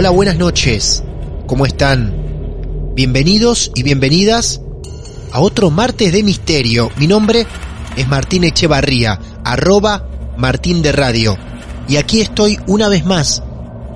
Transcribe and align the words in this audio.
Hola, 0.00 0.10
buenas 0.10 0.38
noches. 0.38 1.02
¿Cómo 1.48 1.66
están? 1.66 2.14
Bienvenidos 2.94 3.72
y 3.74 3.82
bienvenidas 3.82 4.60
a 5.32 5.40
otro 5.40 5.72
martes 5.72 6.12
de 6.12 6.22
misterio. 6.22 6.88
Mi 6.98 7.08
nombre 7.08 7.48
es 7.96 8.06
Martín 8.06 8.44
Echevarría, 8.44 9.18
arroba 9.42 10.08
Martín 10.36 10.82
de 10.82 10.92
Radio. 10.92 11.36
Y 11.88 11.96
aquí 11.96 12.20
estoy 12.20 12.60
una 12.68 12.88
vez 12.88 13.04
más 13.04 13.42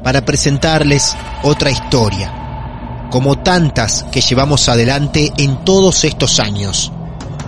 para 0.02 0.24
presentarles 0.24 1.14
otra 1.44 1.70
historia, 1.70 3.06
como 3.12 3.38
tantas 3.38 4.02
que 4.10 4.22
llevamos 4.22 4.68
adelante 4.68 5.32
en 5.38 5.64
todos 5.64 6.02
estos 6.02 6.40
años. 6.40 6.90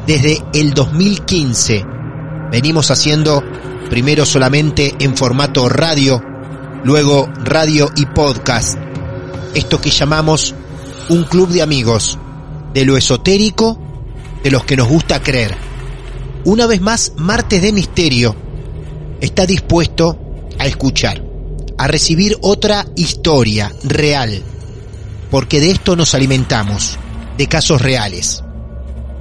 Desde 0.06 0.40
el 0.52 0.74
2015 0.74 1.84
venimos 2.52 2.92
haciendo 2.92 3.42
primero 3.90 4.24
solamente 4.24 4.94
en 5.00 5.16
formato 5.16 5.68
radio, 5.68 6.22
luego 6.84 7.30
radio 7.42 7.90
y 7.96 8.04
podcast, 8.04 8.78
esto 9.54 9.80
que 9.80 9.90
llamamos 9.90 10.54
un 11.08 11.24
club 11.24 11.48
de 11.48 11.62
amigos, 11.62 12.18
de 12.74 12.84
lo 12.84 12.98
esotérico, 12.98 13.80
de 14.42 14.50
los 14.50 14.64
que 14.64 14.76
nos 14.76 14.88
gusta 14.88 15.22
creer. 15.22 15.56
Una 16.44 16.66
vez 16.66 16.82
más, 16.82 17.12
Martes 17.16 17.62
de 17.62 17.72
Misterio 17.72 18.36
está 19.22 19.46
dispuesto 19.46 20.18
a 20.58 20.66
escuchar, 20.66 21.24
a 21.78 21.86
recibir 21.86 22.36
otra 22.42 22.86
historia 22.96 23.72
real, 23.82 24.42
porque 25.30 25.60
de 25.60 25.70
esto 25.70 25.96
nos 25.96 26.14
alimentamos, 26.14 26.98
de 27.38 27.46
casos 27.46 27.80
reales. 27.80 28.44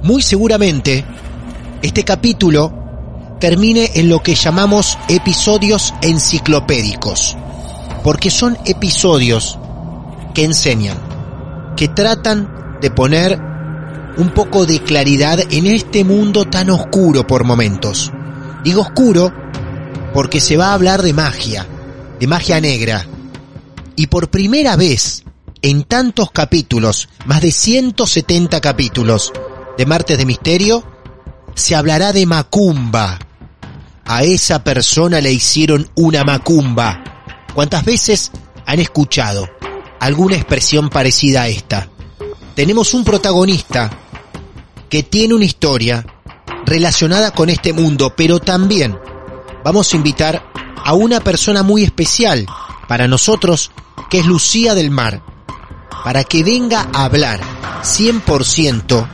Muy 0.02 0.20
seguramente, 0.20 1.06
este 1.80 2.04
capítulo 2.04 2.74
termine 3.40 3.90
en 3.94 4.10
lo 4.10 4.22
que 4.22 4.34
llamamos 4.34 4.98
episodios 5.08 5.94
enciclopédicos 6.02 7.38
porque 8.04 8.30
son 8.30 8.58
episodios 8.66 9.58
que 10.34 10.44
enseñan, 10.44 10.98
que 11.74 11.88
tratan 11.88 12.78
de 12.82 12.90
poner 12.90 13.40
un 14.18 14.28
poco 14.34 14.66
de 14.66 14.80
claridad 14.80 15.40
en 15.50 15.66
este 15.66 16.04
mundo 16.04 16.44
tan 16.44 16.68
oscuro 16.68 17.26
por 17.26 17.44
momentos. 17.44 18.12
Digo 18.62 18.82
oscuro 18.82 19.32
porque 20.12 20.38
se 20.38 20.58
va 20.58 20.68
a 20.68 20.74
hablar 20.74 21.00
de 21.00 21.14
magia, 21.14 21.66
de 22.20 22.26
magia 22.26 22.60
negra. 22.60 23.06
Y 23.96 24.08
por 24.08 24.28
primera 24.28 24.76
vez 24.76 25.24
en 25.62 25.84
tantos 25.84 26.30
capítulos, 26.30 27.08
más 27.24 27.40
de 27.40 27.52
170 27.52 28.60
capítulos 28.60 29.32
de 29.78 29.86
Martes 29.86 30.18
de 30.18 30.26
Misterio, 30.26 30.84
se 31.54 31.74
hablará 31.74 32.12
de 32.12 32.26
Macumba. 32.26 33.18
A 34.04 34.24
esa 34.24 34.62
persona 34.62 35.22
le 35.22 35.32
hicieron 35.32 35.88
una 35.94 36.22
Macumba 36.22 37.03
¿Cuántas 37.54 37.84
veces 37.84 38.32
han 38.66 38.80
escuchado 38.80 39.48
alguna 40.00 40.34
expresión 40.34 40.90
parecida 40.90 41.42
a 41.42 41.48
esta? 41.48 41.88
Tenemos 42.56 42.94
un 42.94 43.04
protagonista 43.04 43.90
que 44.90 45.04
tiene 45.04 45.34
una 45.34 45.44
historia 45.44 46.04
relacionada 46.66 47.30
con 47.30 47.50
este 47.50 47.72
mundo, 47.72 48.14
pero 48.16 48.40
también 48.40 48.98
vamos 49.62 49.92
a 49.92 49.96
invitar 49.96 50.44
a 50.84 50.94
una 50.94 51.20
persona 51.20 51.62
muy 51.62 51.84
especial 51.84 52.46
para 52.88 53.06
nosotros, 53.06 53.70
que 54.10 54.18
es 54.18 54.26
Lucía 54.26 54.74
del 54.74 54.90
Mar, 54.90 55.22
para 56.02 56.24
que 56.24 56.42
venga 56.42 56.88
a 56.92 57.04
hablar 57.04 57.40
100% 57.82 59.08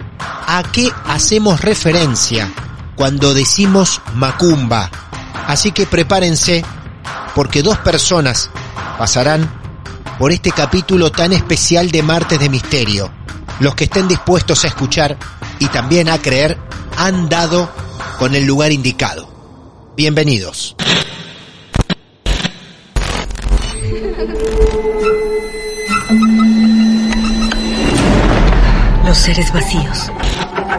a 0.46 0.62
qué 0.72 0.90
hacemos 1.04 1.60
referencia 1.60 2.50
cuando 2.96 3.34
decimos 3.34 4.00
Macumba. 4.14 4.90
Así 5.46 5.72
que 5.72 5.86
prepárense 5.86 6.64
porque 7.34 7.62
dos 7.62 7.78
personas 7.78 8.50
pasarán 8.98 9.50
por 10.18 10.32
este 10.32 10.52
capítulo 10.52 11.10
tan 11.10 11.32
especial 11.32 11.90
de 11.90 12.02
Martes 12.02 12.38
de 12.38 12.48
Misterio. 12.48 13.10
Los 13.60 13.74
que 13.74 13.84
estén 13.84 14.08
dispuestos 14.08 14.64
a 14.64 14.68
escuchar 14.68 15.16
y 15.58 15.66
también 15.68 16.08
a 16.08 16.18
creer 16.18 16.58
han 16.96 17.28
dado 17.28 17.70
con 18.18 18.34
el 18.34 18.44
lugar 18.44 18.72
indicado. 18.72 19.28
Bienvenidos. 19.96 20.76
Los 29.04 29.18
seres 29.18 29.52
vacíos 29.52 30.10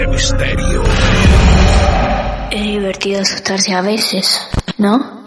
de 0.00 0.06
Misterio. 0.06 0.82
Es 2.50 2.62
divertido 2.62 3.20
asustarse 3.20 3.74
a 3.74 3.82
veces, 3.82 4.40
¿no? 4.78 5.20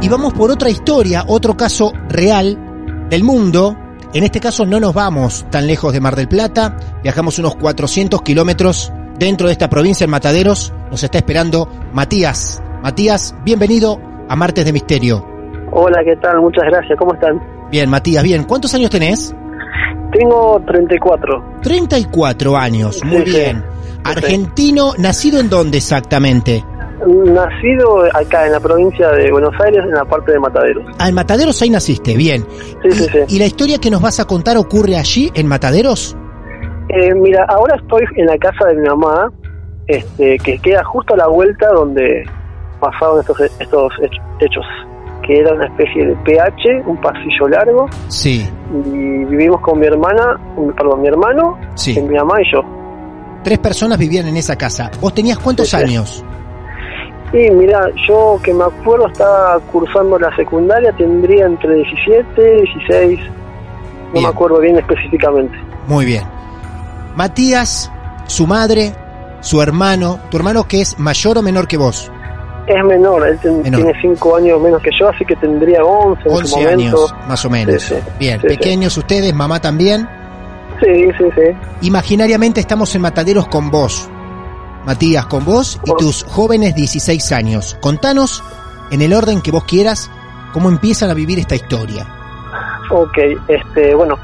Y 0.00 0.08
vamos 0.08 0.34
por 0.34 0.52
otra 0.52 0.70
historia, 0.70 1.24
otro 1.26 1.56
caso 1.56 1.92
real 2.08 3.06
del 3.10 3.24
mundo. 3.24 3.76
En 4.12 4.22
este 4.22 4.38
caso 4.38 4.66
no 4.66 4.78
nos 4.78 4.94
vamos 4.94 5.44
tan 5.50 5.66
lejos 5.66 5.92
de 5.92 6.00
Mar 6.00 6.14
del 6.14 6.28
Plata, 6.28 6.76
viajamos 7.02 7.40
unos 7.40 7.56
400 7.56 8.22
kilómetros 8.22 8.92
dentro 9.18 9.48
de 9.48 9.54
esta 9.54 9.68
provincia 9.68 10.04
en 10.04 10.10
Mataderos. 10.10 10.72
Nos 10.90 11.02
está 11.02 11.18
esperando 11.18 11.68
Matías. 11.92 12.62
Matías, 12.82 13.34
bienvenido 13.44 13.98
a 14.28 14.36
Martes 14.36 14.64
de 14.64 14.72
Misterio. 14.72 15.26
Hola, 15.72 16.04
¿qué 16.04 16.14
tal? 16.16 16.40
Muchas 16.40 16.64
gracias. 16.66 16.96
¿Cómo 16.96 17.14
están? 17.14 17.40
Bien, 17.72 17.90
Matías, 17.90 18.22
bien. 18.22 18.44
¿Cuántos 18.44 18.72
años 18.74 18.90
tenés? 18.90 19.34
Tengo 20.18 20.60
34. 20.66 21.44
34 21.62 22.56
años, 22.56 23.02
muy 23.04 23.18
Sí, 23.24 23.32
sí. 23.32 23.36
bien. 23.38 23.64
Argentino, 24.04 24.92
¿nacido 24.98 25.40
en 25.40 25.48
dónde 25.50 25.78
exactamente? 25.78 26.64
Nacido 27.06 28.04
acá 28.14 28.46
en 28.46 28.52
la 28.52 28.60
provincia 28.60 29.10
de 29.10 29.30
Buenos 29.30 29.52
Aires, 29.60 29.80
en 29.84 29.90
la 29.92 30.04
parte 30.04 30.32
de 30.32 30.38
Mataderos. 30.38 30.84
Ah, 30.98 31.08
en 31.08 31.14
Mataderos 31.14 31.60
ahí 31.62 31.70
naciste, 31.70 32.16
bien. 32.16 32.46
Sí, 32.82 32.90
sí, 32.92 33.04
sí. 33.12 33.18
¿Y 33.36 33.38
la 33.38 33.46
historia 33.46 33.78
que 33.78 33.90
nos 33.90 34.00
vas 34.00 34.20
a 34.20 34.24
contar 34.26 34.56
ocurre 34.56 34.96
allí, 34.96 35.30
en 35.34 35.46
Mataderos? 35.46 36.16
Eh, 36.90 37.14
mira, 37.14 37.44
ahora 37.48 37.76
estoy 37.76 38.02
en 38.16 38.26
la 38.26 38.38
casa 38.38 38.66
de 38.68 38.74
mi 38.76 38.88
mamá, 38.88 39.32
este, 39.86 40.38
que 40.38 40.58
queda 40.58 40.84
justo 40.84 41.14
a 41.14 41.16
la 41.16 41.26
vuelta 41.28 41.66
donde 41.74 42.24
pasaron 42.80 43.20
estos, 43.20 43.40
estos 43.40 43.92
hech- 44.00 44.22
hechos, 44.40 44.64
que 45.26 45.38
era 45.40 45.54
una 45.54 45.66
especie 45.66 46.06
de 46.06 46.14
PH, 46.16 46.82
un 46.86 46.96
pasillo 47.00 47.48
largo, 47.48 47.86
Sí, 48.08 48.46
y 48.84 49.24
vivimos 49.24 49.60
con 49.60 49.78
mi 49.78 49.86
hermana, 49.86 50.38
perdón, 50.76 51.00
mi 51.02 51.08
hermano, 51.08 51.58
Sí. 51.74 51.98
mi 52.00 52.14
mamá 52.16 52.40
y 52.42 52.52
yo. 52.52 52.60
tres 53.42 53.58
personas 53.58 53.98
vivían 53.98 54.26
en 54.26 54.36
esa 54.38 54.56
casa. 54.56 54.90
¿Vos 55.00 55.12
tenías 55.14 55.38
cuántos 55.38 55.68
Sí, 55.68 55.76
sí. 55.76 55.82
años? 55.82 56.24
Y 57.32 57.50
mira, 57.50 57.80
yo 58.08 58.38
que 58.42 58.54
me 58.54 58.64
acuerdo 58.64 59.06
estaba 59.08 59.58
cursando 59.72 60.18
la 60.18 60.34
secundaria, 60.36 60.92
tendría 60.92 61.46
entre 61.46 61.74
17 61.74 62.58
y 62.58 62.62
16, 62.62 63.20
no 63.20 64.12
Bien. 64.12 64.22
me 64.24 64.28
acuerdo 64.30 64.60
bien 64.60 64.76
específicamente. 64.78 65.54
Muy 65.88 66.04
bien. 66.06 66.22
Matías, 67.16 67.90
su 68.26 68.46
madre, 68.46 68.92
su 69.40 69.60
hermano, 69.60 70.18
tu 70.30 70.36
hermano 70.36 70.64
que 70.64 70.80
es 70.80 70.98
mayor 70.98 71.38
o 71.38 71.42
menor 71.42 71.66
que 71.68 71.76
vos. 71.76 72.10
Es 72.66 72.82
menor, 72.84 73.26
él 73.28 73.38
ten- 73.40 73.62
Menor. 73.62 73.82
tiene 73.82 74.00
5 74.00 74.36
años 74.36 74.60
menos 74.60 74.80
que 74.82 74.90
yo, 74.98 75.08
así 75.08 75.24
que 75.24 75.36
tendría 75.36 75.84
11 75.84 76.22
en 76.22 76.30
su 76.30 76.36
11 76.38 76.56
momento. 76.56 76.72
años, 76.82 77.14
más 77.28 77.44
o 77.44 77.50
menos. 77.50 77.82
Sí, 77.82 77.94
sí. 77.94 78.00
Bien, 78.18 78.40
Sí, 78.40 78.46
pequeños 78.46 78.96
ustedes, 78.96 79.34
mamá 79.34 79.60
también. 79.60 80.08
Sí, 80.82 81.04
sí, 81.18 81.24
sí. 81.36 81.56
Imaginariamente 81.82 82.60
estamos 82.60 82.94
en 82.94 83.02
Mataderos 83.02 83.48
con 83.48 83.70
vos, 83.70 84.08
Matías, 84.86 85.26
con 85.26 85.44
vos 85.44 85.78
y 85.84 85.92
tus 85.98 86.24
jóvenes 86.24 86.74
16 86.74 87.32
años. 87.32 87.76
Contanos, 87.80 88.42
en 88.90 89.02
el 89.02 89.12
orden 89.12 89.40
que 89.42 89.50
vos 89.50 89.64
quieras, 89.64 90.10
cómo 90.52 90.68
empiezan 90.70 91.10
a 91.10 91.14
vivir 91.14 91.38
esta 91.38 91.54
historia. 91.54 92.06
Ok, 92.90 93.18
este, 93.48 93.94
bueno, 93.94 94.18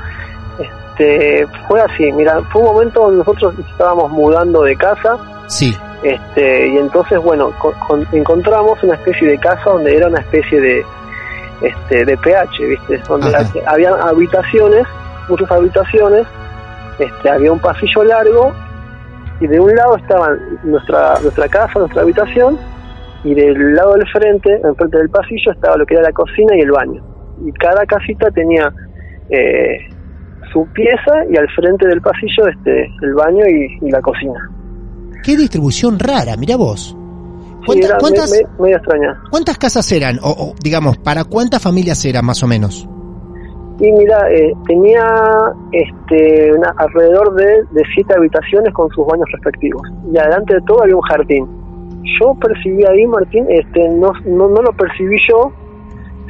este, 0.58 1.46
fue 1.68 1.80
así, 1.80 2.10
mira, 2.12 2.40
fue 2.52 2.62
un 2.62 2.68
momento 2.74 3.00
donde 3.02 3.18
nosotros 3.18 3.54
estábamos 3.70 4.10
mudando 4.10 4.62
de 4.62 4.76
casa, 4.76 5.16
Sí, 5.48 5.74
este, 6.02 6.68
y 6.68 6.78
entonces, 6.78 7.18
bueno, 7.20 7.52
con- 7.60 7.74
con- 7.86 8.06
encontramos 8.12 8.82
una 8.82 8.94
especie 8.94 9.28
de 9.28 9.38
casa 9.38 9.70
donde 9.70 9.96
era 9.96 10.08
una 10.08 10.20
especie 10.20 10.60
de, 10.60 10.84
este, 11.62 12.04
de 12.04 12.16
PH, 12.16 12.64
¿viste? 12.66 12.98
Donde 13.08 13.34
Ajá. 13.34 13.44
había 13.66 13.90
habitaciones, 13.90 14.86
muchas 15.28 15.50
habitaciones, 15.50 16.26
este, 16.98 17.30
había 17.30 17.52
un 17.52 17.60
pasillo 17.60 18.04
largo, 18.04 18.52
y 19.40 19.46
de 19.46 19.58
un 19.60 19.74
lado 19.74 19.96
estaba 19.96 20.36
nuestra, 20.64 21.18
nuestra 21.20 21.48
casa, 21.48 21.78
nuestra 21.78 22.02
habitación, 22.02 22.58
y 23.24 23.34
del 23.34 23.74
lado 23.74 23.94
del 23.94 24.08
frente, 24.08 24.60
enfrente 24.64 24.96
del 24.98 25.10
pasillo, 25.10 25.52
estaba 25.52 25.76
lo 25.76 25.84
que 25.84 25.94
era 25.94 26.02
la 26.04 26.12
cocina 26.12 26.56
y 26.56 26.60
el 26.60 26.70
baño. 26.70 27.02
Y 27.44 27.52
cada 27.52 27.84
casita 27.86 28.30
tenía 28.30 28.72
eh, 29.28 29.78
su 30.52 30.66
pieza 30.72 31.24
y 31.30 31.36
al 31.36 31.48
frente 31.50 31.86
del 31.86 32.00
pasillo 32.00 32.48
este 32.48 32.90
el 33.02 33.14
baño 33.14 33.44
y, 33.46 33.86
y 33.86 33.90
la 33.90 34.00
cocina. 34.00 34.40
Qué 35.22 35.36
distribución 35.36 35.98
rara, 35.98 36.36
mira 36.36 36.56
vos. 36.56 36.96
Sí, 37.60 37.66
¿Cuánta- 37.66 37.86
era 37.86 37.94
me- 37.96 38.00
¿Cuántas, 38.00 38.30
me- 38.30 38.62
medio 38.64 38.76
extraña. 38.78 39.22
¿Cuántas 39.30 39.58
casas 39.58 39.92
eran? 39.92 40.18
O, 40.22 40.30
o, 40.30 40.54
digamos, 40.62 40.96
¿para 40.98 41.24
cuántas 41.24 41.62
familias 41.62 42.02
eran 42.04 42.24
más 42.24 42.42
o 42.42 42.46
menos? 42.46 42.88
Y 43.80 43.90
mira, 43.92 44.30
eh, 44.30 44.52
tenía 44.66 45.04
este 45.72 46.52
una- 46.52 46.74
alrededor 46.76 47.34
de, 47.34 47.44
de 47.70 47.82
siete 47.94 48.14
habitaciones 48.16 48.72
con 48.74 48.88
sus 48.90 49.06
baños 49.06 49.26
respectivos. 49.32 49.82
Y 50.12 50.18
adelante 50.18 50.54
de 50.54 50.60
todo 50.66 50.82
había 50.82 50.96
un 50.96 51.02
jardín. 51.02 51.46
Yo 52.20 52.34
percibí 52.40 52.84
ahí, 52.84 53.06
Martín, 53.06 53.46
este 53.48 53.88
no, 53.90 54.12
no, 54.26 54.48
no 54.48 54.62
lo 54.62 54.72
percibí 54.72 55.16
yo, 55.30 55.52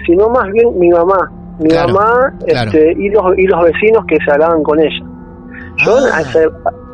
sino 0.06 0.28
más 0.30 0.50
bien 0.52 0.78
mi 0.78 0.90
mamá. 0.90 1.30
Mi 1.60 1.68
Claro, 1.70 1.92
mamá 1.94 2.34
claro. 2.46 2.70
este, 2.70 2.92
y, 2.98 3.08
los, 3.10 3.22
y 3.38 3.46
los 3.46 3.62
vecinos 3.64 4.04
que 4.06 4.16
se 4.24 4.32
hablaban 4.32 4.62
con 4.62 4.78
ella. 4.80 5.04
Yo 5.84 5.96
Ah. 6.12 6.16
a 6.16 6.20
esa, 6.22 6.40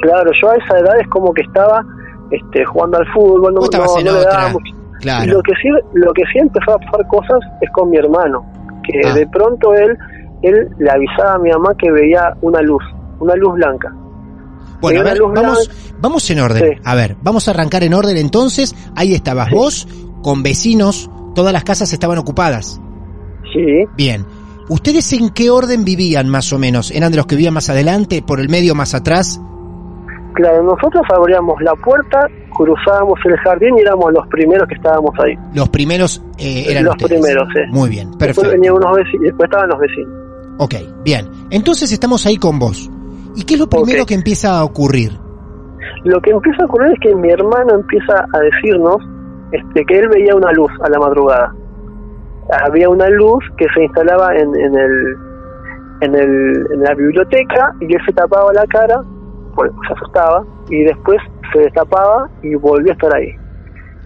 claro, 0.01 0.31
yo 0.41 0.51
a 0.51 0.57
esa 0.57 0.79
edad 0.79 1.01
es 1.01 1.09
como 1.09 1.33
que 1.33 1.43
estaba 1.43 1.85
este, 2.31 2.65
jugando 2.65 2.99
al 2.99 3.07
fútbol, 3.13 3.55
no, 3.55 3.61
no- 3.61 4.03
no 4.05 4.13
le 4.13 4.25
daba 4.25 4.49
mucho- 4.51 4.75
Claro. 5.01 5.31
Lo 5.35 5.43
que 5.43 5.53
sí, 5.63 5.69
lo 5.93 6.13
que 6.15 6.23
sí 6.33 6.39
empezó 6.39 6.73
a 6.73 6.79
pasar 6.79 7.07
cosas 7.09 7.39
es 7.61 7.71
con 7.73 7.91
mi 7.91 7.99
hermano, 7.99 8.45
que 8.83 9.01
Ah. 9.07 9.13
de 9.15 9.27
pronto 9.29 9.75
él, 9.75 9.97
él 10.43 10.69
le 10.79 10.91
avisaba 10.91 11.35
a 11.35 11.39
mi 11.39 11.51
mamá 11.51 11.75
que 11.79 11.91
veía 11.93 12.35
una 12.41 12.61
luz, 12.63 12.83
una 13.21 13.35
luz 13.37 13.55
blanca. 13.55 13.95
Bueno, 14.81 15.01
a 15.01 15.05
ver, 15.05 15.19
vamos, 15.23 15.71
vamos 16.01 16.31
en 16.31 16.41
orden. 16.41 16.63
Sí. 16.75 16.81
A 16.85 16.95
ver, 16.95 17.17
vamos 17.23 17.47
a 17.47 17.51
arrancar 17.53 17.83
en 17.85 17.95
orden 17.95 18.17
entonces. 18.17 18.75
Ahí 18.97 19.15
estabas 19.15 19.49
Sí. 19.49 19.55
vos, 19.55 19.89
con 20.23 20.43
vecinos, 20.43 21.11
todas 21.35 21.53
las 21.53 21.63
casas 21.65 21.93
estaban 21.93 22.19
ocupadas. 22.19 22.81
Sí, 23.53 23.85
Bien. 23.97 24.25
¿Ustedes 24.69 25.13
en 25.13 25.31
qué 25.31 25.49
orden 25.51 25.85
vivían 25.85 26.29
más 26.29 26.53
o 26.53 26.59
menos? 26.59 26.91
¿Eran 26.91 27.13
de 27.13 27.19
los 27.19 27.27
que 27.27 27.37
vivían 27.37 27.55
más 27.55 27.71
adelante, 27.71 28.21
por 28.27 28.41
el 28.41 28.49
medio, 28.49 28.75
más 28.75 28.95
atrás? 28.95 29.41
Claro, 30.37 30.63
nosotros 30.63 31.03
abríamos 31.13 31.61
la 31.63 31.75
puerta, 31.75 32.29
cruzábamos 32.57 33.19
el 33.25 33.37
jardín 33.39 33.77
y 33.79 33.81
éramos 33.81 34.13
los 34.13 34.27
primeros 34.29 34.69
que 34.69 34.75
estábamos 34.75 35.11
ahí. 35.25 35.35
Los 35.55 35.69
primeros 35.71 36.23
eh, 36.39 36.67
eran 36.69 36.85
Los 36.85 36.95
ustedes. 36.95 37.21
primeros, 37.21 37.49
sí. 37.53 37.61
Muy 37.73 37.91
bien, 37.91 38.09
Después 38.11 38.29
perfecto. 38.37 38.51
venían 38.51 38.75
unos 38.75 38.97
vecinos, 38.97 39.23
después 39.23 39.45
estaban 39.51 39.69
los 39.69 39.79
vecinos. 39.81 40.13
Ok, 40.59 40.75
bien. 41.05 41.27
Entonces 41.51 41.91
estamos 41.93 42.25
ahí 42.27 42.37
con 42.37 42.59
vos. 42.59 42.89
¿Y 43.35 43.45
qué 43.45 43.55
es 43.55 43.61
lo 43.61 43.69
primero 43.69 44.07
que 44.07 44.15
empieza 44.15 44.59
a 44.59 44.65
ocurrir? 44.65 45.13
Lo 46.05 46.21
que 46.21 46.31
empieza 46.31 46.63
a 46.63 46.67
ocurrir 46.67 46.93
es 46.93 47.01
que 47.01 47.15
mi 47.15 47.31
hermano 47.31 47.75
empieza 47.75 48.25
a 48.33 48.39
decirnos 48.41 48.97
este, 49.53 49.85
que 49.85 49.99
él 49.99 50.09
veía 50.09 50.35
una 50.35 50.53
luz 50.53 50.71
a 50.83 50.89
la 50.89 50.99
madrugada. 50.99 51.55
Había 52.65 52.89
una 52.89 53.09
luz 53.11 53.45
que 53.59 53.67
se 53.75 53.83
instalaba 53.83 54.35
en, 54.37 54.55
en, 54.55 54.75
el, 54.79 55.17
en, 56.01 56.15
el, 56.15 56.67
en 56.73 56.83
la 56.83 56.95
biblioteca 56.95 57.75
y 57.81 57.93
él 57.93 58.01
se 58.07 58.13
tapaba 58.13 58.53
la 58.53 58.65
cara, 58.67 59.03
pues 59.57 59.73
se 59.89 59.93
asustaba, 59.95 60.45
y 60.71 60.85
después 60.85 61.19
se 61.53 61.59
destapaba 61.61 62.29
y 62.43 62.55
volvió 62.55 62.93
a 62.93 62.95
estar 62.95 63.17
ahí. 63.17 63.31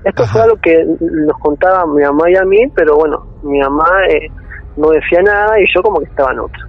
Esto 0.05 0.23
Ajá. 0.23 0.33
fue 0.33 0.43
algo 0.43 0.57
que 0.63 0.75
nos 1.01 1.39
contaba 1.41 1.85
mi 1.87 2.03
mamá 2.03 2.31
y 2.31 2.37
a 2.37 2.45
mí, 2.45 2.59
pero 2.75 2.97
bueno, 2.97 3.27
mi 3.43 3.59
mamá 3.61 3.85
eh, 4.09 4.29
no 4.79 4.89
decía 4.91 5.21
nada 5.23 5.61
y 5.61 5.65
yo 5.75 5.83
como 5.83 5.99
que 5.99 6.07
estaba 6.07 6.33
en 6.33 6.39
otra. 6.41 6.67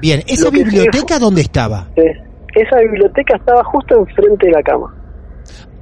Bien, 0.00 0.20
¿esa 0.26 0.46
Lo 0.46 0.50
sí 0.50 0.64
biblioteca 0.64 1.18
dónde 1.20 1.42
estaba? 1.42 1.86
Eh, 1.94 2.12
esa 2.54 2.78
biblioteca 2.80 3.36
estaba 3.36 3.62
justo 3.64 3.96
enfrente 3.98 4.46
de 4.46 4.52
la 4.52 4.62
cama. 4.62 4.92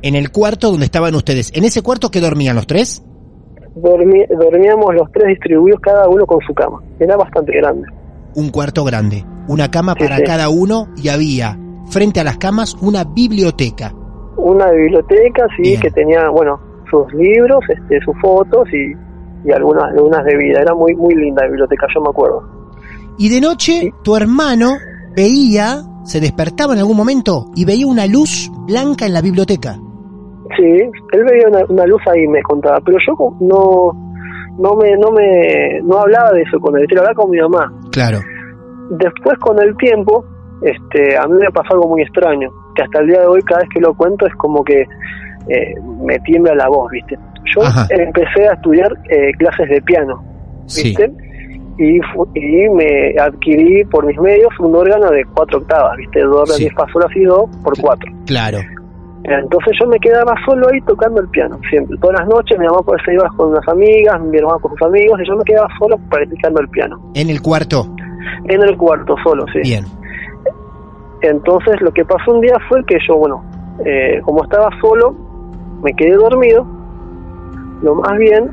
En 0.02 0.16
el 0.16 0.30
cuarto 0.32 0.70
donde 0.70 0.86
estaban 0.86 1.14
ustedes. 1.14 1.50
¿En 1.54 1.64
ese 1.64 1.80
cuarto 1.82 2.10
que 2.10 2.20
dormían 2.20 2.56
los 2.56 2.66
tres? 2.66 3.02
Dormi- 3.76 4.26
dormíamos 4.28 4.94
los 4.94 5.10
tres 5.12 5.28
distribuidos 5.28 5.80
cada 5.80 6.08
uno 6.08 6.26
con 6.26 6.40
su 6.46 6.52
cama. 6.52 6.78
Era 6.98 7.16
bastante 7.16 7.52
grande. 7.56 7.86
Un 8.34 8.50
cuarto 8.50 8.84
grande. 8.84 9.24
Una 9.48 9.70
cama 9.70 9.94
Sí, 9.96 10.04
para 10.04 10.16
sí. 10.18 10.24
cada 10.24 10.48
uno 10.48 10.88
y 10.96 11.08
había 11.08 11.58
frente 11.92 12.20
a 12.20 12.24
las 12.24 12.38
camas 12.38 12.74
una 12.80 13.04
biblioteca. 13.04 13.92
Una 14.36 14.70
biblioteca, 14.70 15.46
sí, 15.56 15.62
Bien. 15.62 15.80
que 15.80 15.90
tenía, 15.90 16.28
bueno, 16.30 16.58
sus 16.90 17.12
libros, 17.14 17.60
este, 17.68 18.00
sus 18.04 18.14
fotos 18.20 18.66
y, 18.72 18.92
y 19.48 19.52
algunas, 19.52 19.84
algunas 19.92 20.24
de 20.24 20.36
vida. 20.36 20.60
Era 20.62 20.74
muy, 20.74 20.94
muy 20.96 21.14
linda 21.14 21.42
la 21.42 21.48
biblioteca, 21.48 21.86
yo 21.94 22.00
me 22.00 22.08
acuerdo. 22.10 22.42
Y 23.18 23.28
de 23.28 23.40
noche 23.40 23.72
Sí. 23.82 23.90
tu 24.02 24.16
hermano 24.16 24.72
veía, 25.14 25.82
se 26.04 26.20
despertaba 26.20 26.72
en 26.72 26.78
algún 26.80 26.96
momento 26.96 27.46
y 27.54 27.64
veía 27.64 27.86
una 27.86 28.06
luz 28.06 28.50
blanca 28.66 29.06
en 29.06 29.12
la 29.12 29.20
biblioteca. 29.20 29.74
Sí, 30.56 30.64
él 31.12 31.24
veía 31.24 31.48
una, 31.48 31.60
una 31.68 31.86
luz 31.86 32.00
ahí, 32.10 32.26
me 32.26 32.42
contaba, 32.42 32.80
pero 32.84 32.98
yo 33.06 33.36
no, 33.40 33.92
no 34.58 34.74
me, 34.76 34.96
no 34.96 35.10
me, 35.12 35.80
no 35.84 35.98
hablaba 35.98 36.30
de 36.32 36.42
eso 36.42 36.58
con 36.58 36.76
él, 36.78 36.86
yo 36.90 36.98
hablaba 36.98 37.14
con 37.14 37.30
mi 37.30 37.38
mamá. 37.38 37.72
Claro. 37.90 38.18
Después 38.90 39.38
con 39.38 39.58
el 39.62 39.74
tiempo, 39.76 40.24
este, 40.64 41.16
a 41.16 41.26
mí 41.26 41.34
me 41.40 41.50
pasó 41.50 41.74
algo 41.74 41.88
muy 41.88 42.02
extraño, 42.02 42.50
que 42.74 42.82
hasta 42.82 43.00
el 43.00 43.08
día 43.08 43.20
de 43.20 43.26
hoy 43.26 43.42
cada 43.42 43.60
vez 43.60 43.68
que 43.70 43.80
lo 43.80 43.94
cuento 43.94 44.26
es 44.26 44.34
como 44.36 44.62
que 44.64 44.82
eh, 45.48 45.74
me 46.04 46.18
tiembla 46.20 46.54
la 46.54 46.68
voz, 46.68 46.90
¿viste? 46.90 47.18
Yo 47.54 47.62
Ajá. 47.62 47.86
empecé 47.90 48.48
a 48.48 48.52
estudiar 48.54 48.92
eh, 49.10 49.32
clases 49.38 49.68
de 49.68 49.82
piano, 49.82 50.22
Sí. 50.66 50.88
¿viste? 50.88 51.10
Y, 51.78 51.96
y 52.34 52.68
me 52.70 53.14
adquirí 53.18 53.84
por 53.86 54.06
mis 54.06 54.18
medios 54.18 54.50
un 54.60 54.76
órgano 54.76 55.10
de 55.10 55.24
cuatro 55.34 55.58
octavas, 55.58 55.96
¿viste? 55.96 56.20
Do, 56.20 56.44
re, 56.44 56.52
Sí. 56.52 56.64
mi, 56.64 56.70
fa, 56.70 56.86
sol, 56.92 57.02
la, 57.06 57.12
si, 57.12 57.24
do 57.24 57.48
por 57.64 57.78
cuatro. 57.80 58.10
Claro. 58.26 58.58
Entonces 59.24 59.72
yo 59.80 59.86
me 59.86 59.98
quedaba 60.00 60.34
solo 60.44 60.68
ahí 60.72 60.80
tocando 60.82 61.20
el 61.20 61.28
piano, 61.28 61.58
siempre. 61.70 61.96
Todas 61.98 62.20
las 62.20 62.28
noches 62.28 62.58
mi 62.58 62.66
mamá 62.66 62.80
se 63.04 63.14
iba 63.14 63.28
con 63.36 63.50
unas 63.50 63.66
amigas, 63.68 64.20
mi 64.20 64.36
hermano 64.36 64.58
con 64.58 64.72
sus 64.72 64.82
amigos, 64.82 65.20
y 65.22 65.28
yo 65.28 65.36
me 65.36 65.44
quedaba 65.44 65.68
solo 65.78 65.96
practicando 66.10 66.60
el 66.60 66.68
piano. 66.68 67.00
En 67.14 67.30
el 67.30 67.40
cuarto. 67.40 67.86
En 68.48 68.62
el 68.62 68.76
cuarto, 68.76 69.14
solo, 69.22 69.44
sí. 69.52 69.60
Bien. 69.62 69.84
Entonces 71.22 71.80
lo 71.80 71.92
que 71.92 72.04
pasó 72.04 72.32
un 72.32 72.40
día 72.40 72.56
fue 72.68 72.84
que 72.84 72.98
yo, 73.08 73.16
bueno, 73.16 73.44
eh, 73.84 74.20
como 74.24 74.42
estaba 74.44 74.68
solo, 74.80 75.14
me 75.82 75.92
quedé 75.94 76.12
dormido, 76.16 76.66
lo 77.82 77.94
más 77.96 78.16
bien, 78.18 78.50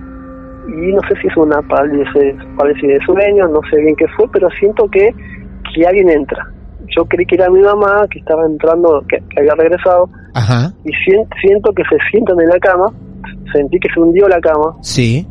y 0.67 0.91
no 0.93 1.01
sé 1.09 1.19
si 1.21 1.27
es 1.27 1.38
una 1.38 1.61
parálisis, 1.63 2.35
parálisis 2.57 2.88
de 2.89 2.99
sueño, 3.05 3.47
no 3.47 3.59
sé 3.71 3.81
bien 3.81 3.95
qué 3.95 4.05
fue, 4.15 4.27
pero 4.31 4.47
siento 4.59 4.88
que, 4.89 5.09
que 5.73 5.85
alguien 5.88 6.09
entra. 6.09 6.47
Yo 6.95 7.05
creí 7.05 7.25
que 7.25 7.35
era 7.35 7.49
mi 7.49 7.61
mamá, 7.61 8.05
que 8.09 8.19
estaba 8.19 8.45
entrando, 8.45 9.03
que, 9.07 9.17
que 9.29 9.39
había 9.39 9.55
regresado, 9.55 10.09
Ajá. 10.33 10.71
y 10.83 10.91
sien- 11.05 11.27
siento 11.41 11.71
que 11.73 11.83
se 11.89 11.97
sientan 12.11 12.39
en 12.39 12.49
la 12.49 12.59
cama, 12.59 12.85
sentí 13.51 13.79
que 13.79 13.89
se 13.93 13.99
hundió 13.99 14.27
la 14.27 14.39
cama, 14.39 14.75
Sí. 14.81 15.27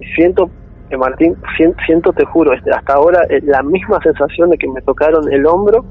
y 0.00 0.04
siento, 0.14 0.50
eh, 0.90 0.96
Martín, 0.96 1.34
sien- 1.56 1.74
siento, 1.86 2.12
te 2.12 2.24
juro, 2.26 2.52
hasta 2.52 2.92
ahora 2.92 3.20
eh, 3.30 3.40
la 3.44 3.62
misma 3.62 3.98
sensación 4.02 4.50
de 4.50 4.58
que 4.58 4.68
me 4.68 4.80
tocaron 4.82 5.30
el 5.32 5.44
hombro 5.46 5.84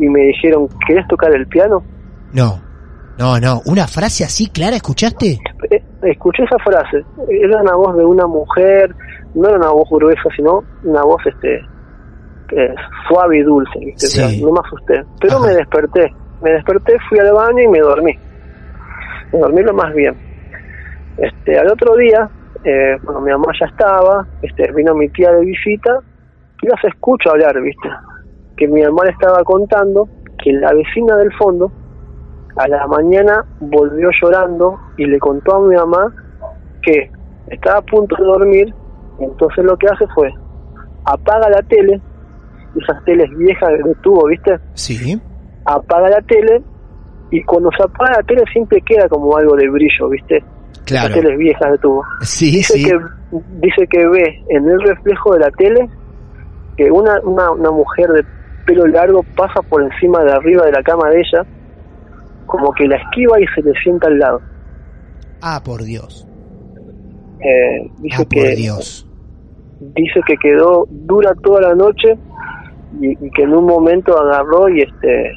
y 0.00 0.08
me 0.08 0.20
dijeron, 0.22 0.68
¿querés 0.88 1.06
tocar 1.06 1.32
el 1.34 1.46
piano? 1.46 1.82
No. 2.32 2.62
No, 3.18 3.38
no. 3.38 3.60
Una 3.66 3.86
frase 3.86 4.24
así 4.24 4.50
clara, 4.50 4.76
¿escuchaste? 4.76 5.38
Eh, 5.70 5.82
escuché 6.02 6.42
esa 6.44 6.56
frase, 6.64 7.04
era 7.28 7.60
una 7.60 7.74
voz 7.74 7.96
de 7.96 8.04
una 8.04 8.26
mujer, 8.26 8.94
no 9.34 9.48
era 9.48 9.58
una 9.58 9.70
voz 9.70 9.88
gruesa, 9.90 10.22
sino 10.34 10.64
una 10.84 11.02
voz 11.02 11.20
este 11.26 11.56
eh, 12.52 12.74
suave 13.06 13.38
y 13.38 13.42
dulce, 13.42 13.78
¿viste? 13.78 14.06
O 14.06 14.08
sea, 14.08 14.26
no 14.40 14.52
me 14.52 14.60
asusté, 14.64 15.02
pero 15.20 15.36
Ajá. 15.36 15.46
me 15.46 15.54
desperté, 15.54 16.14
me 16.42 16.50
desperté, 16.52 16.96
fui 17.08 17.18
al 17.18 17.32
baño 17.32 17.62
y 17.62 17.68
me 17.68 17.80
dormí, 17.80 18.18
me 19.34 19.38
dormí 19.38 19.62
lo 19.62 19.74
más 19.74 19.94
bien. 19.94 20.16
Este, 21.18 21.58
al 21.58 21.68
otro 21.68 21.94
día, 21.96 22.28
eh, 22.64 22.96
bueno, 23.02 23.20
mi 23.20 23.30
mamá 23.32 23.52
ya 23.60 23.66
estaba, 23.66 24.26
este, 24.40 24.72
vino 24.72 24.94
mi 24.94 25.10
tía 25.10 25.30
de 25.32 25.44
visita, 25.44 26.00
y 26.62 26.66
las 26.66 26.82
escucho 26.84 27.30
hablar, 27.30 27.60
¿viste? 27.60 27.88
Que 28.60 28.68
mi 28.68 28.82
le 28.82 29.10
estaba 29.10 29.42
contando 29.42 30.08
que 30.38 30.52
la 30.52 30.72
vecina 30.72 31.16
del 31.16 31.32
fondo 31.32 31.72
a 32.56 32.68
la 32.68 32.86
mañana 32.86 33.44
volvió 33.58 34.10
llorando 34.22 34.78
y 34.96 35.06
le 35.06 35.18
contó 35.18 35.56
a 35.56 35.60
mi 35.66 35.74
mamá 35.74 36.14
que 36.82 37.10
estaba 37.48 37.78
a 37.78 37.82
punto 37.82 38.14
de 38.16 38.24
dormir, 38.24 38.74
entonces 39.18 39.64
lo 39.64 39.76
que 39.76 39.86
hace 39.88 40.06
fue 40.14 40.30
apaga 41.04 41.48
la 41.48 41.62
tele, 41.62 42.00
esas 42.80 43.04
teles 43.04 43.28
viejas 43.36 43.70
de 43.84 43.94
tubo, 44.02 44.26
¿viste? 44.28 44.58
Sí. 44.74 45.20
Apaga 45.64 46.10
la 46.10 46.20
tele 46.22 46.62
y 47.30 47.42
cuando 47.44 47.70
se 47.76 47.82
apaga 47.82 48.18
la 48.18 48.22
tele 48.22 48.42
siempre 48.52 48.80
queda 48.82 49.08
como 49.08 49.36
algo 49.36 49.56
de 49.56 49.68
brillo, 49.70 50.08
¿viste? 50.10 50.44
Claro. 50.84 51.08
Las 51.08 51.20
teles 51.20 51.38
viejas 51.38 51.72
de 51.72 51.78
tubo. 51.78 52.04
Sí, 52.20 52.50
dice 52.50 52.74
sí. 52.74 52.84
que 52.84 52.98
dice 53.60 53.86
que 53.88 54.06
ve 54.06 54.44
en 54.48 54.68
el 54.68 54.80
reflejo 54.82 55.32
de 55.34 55.40
la 55.40 55.50
tele 55.52 55.88
que 56.76 56.90
una, 56.90 57.20
una, 57.22 57.50
una 57.52 57.70
mujer 57.70 58.08
de 58.08 58.24
pelo 58.66 58.86
largo 58.86 59.22
pasa 59.36 59.60
por 59.62 59.82
encima 59.82 60.22
de 60.24 60.32
arriba 60.32 60.64
de 60.66 60.72
la 60.72 60.82
cama 60.82 61.08
de 61.10 61.20
ella, 61.20 61.44
como 62.46 62.72
que 62.72 62.86
la 62.86 62.96
esquiva 62.96 63.40
y 63.40 63.46
se 63.54 63.62
le 63.62 63.72
sienta 63.82 64.08
al 64.08 64.18
lado. 64.18 64.40
Ah, 65.42 65.60
por 65.64 65.82
Dios. 65.82 66.26
Eh, 67.40 67.90
dice 67.98 68.16
Ah, 68.16 68.24
por 68.24 68.28
que 68.28 68.56
Dios. 68.56 69.08
dice 69.80 70.20
que 70.26 70.36
quedó 70.36 70.86
dura 70.90 71.32
toda 71.42 71.62
la 71.62 71.74
noche 71.74 72.18
y, 73.00 73.12
y 73.12 73.30
que 73.30 73.42
en 73.44 73.54
un 73.54 73.64
momento 73.64 74.18
agarró 74.18 74.68
y 74.68 74.82
este 74.82 75.30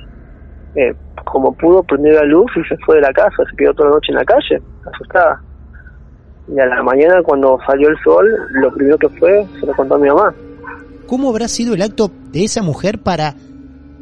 eh, 0.75 0.93
como 1.25 1.53
pudo 1.53 1.83
prendió 1.83 2.13
la 2.13 2.23
luz 2.23 2.51
y 2.57 2.63
se 2.67 2.75
fue 2.85 2.95
de 2.95 3.01
la 3.01 3.13
casa, 3.13 3.43
se 3.49 3.55
quedó 3.55 3.73
toda 3.73 3.89
la 3.89 3.95
noche 3.95 4.11
en 4.11 4.17
la 4.17 4.25
calle, 4.25 4.61
asustada. 4.91 5.41
Y 6.49 6.59
a 6.59 6.65
la 6.65 6.83
mañana 6.83 7.21
cuando 7.23 7.57
salió 7.65 7.87
el 7.87 7.97
sol, 8.03 8.27
lo 8.51 8.73
primero 8.73 8.97
que 8.97 9.07
fue, 9.09 9.45
se 9.59 9.65
lo 9.65 9.73
contó 9.73 9.95
a 9.95 9.99
mi 9.99 10.09
mamá. 10.09 10.33
¿Cómo 11.07 11.29
habrá 11.29 11.47
sido 11.47 11.73
el 11.73 11.81
acto 11.81 12.11
de 12.31 12.43
esa 12.43 12.61
mujer 12.63 12.99
para 12.99 13.35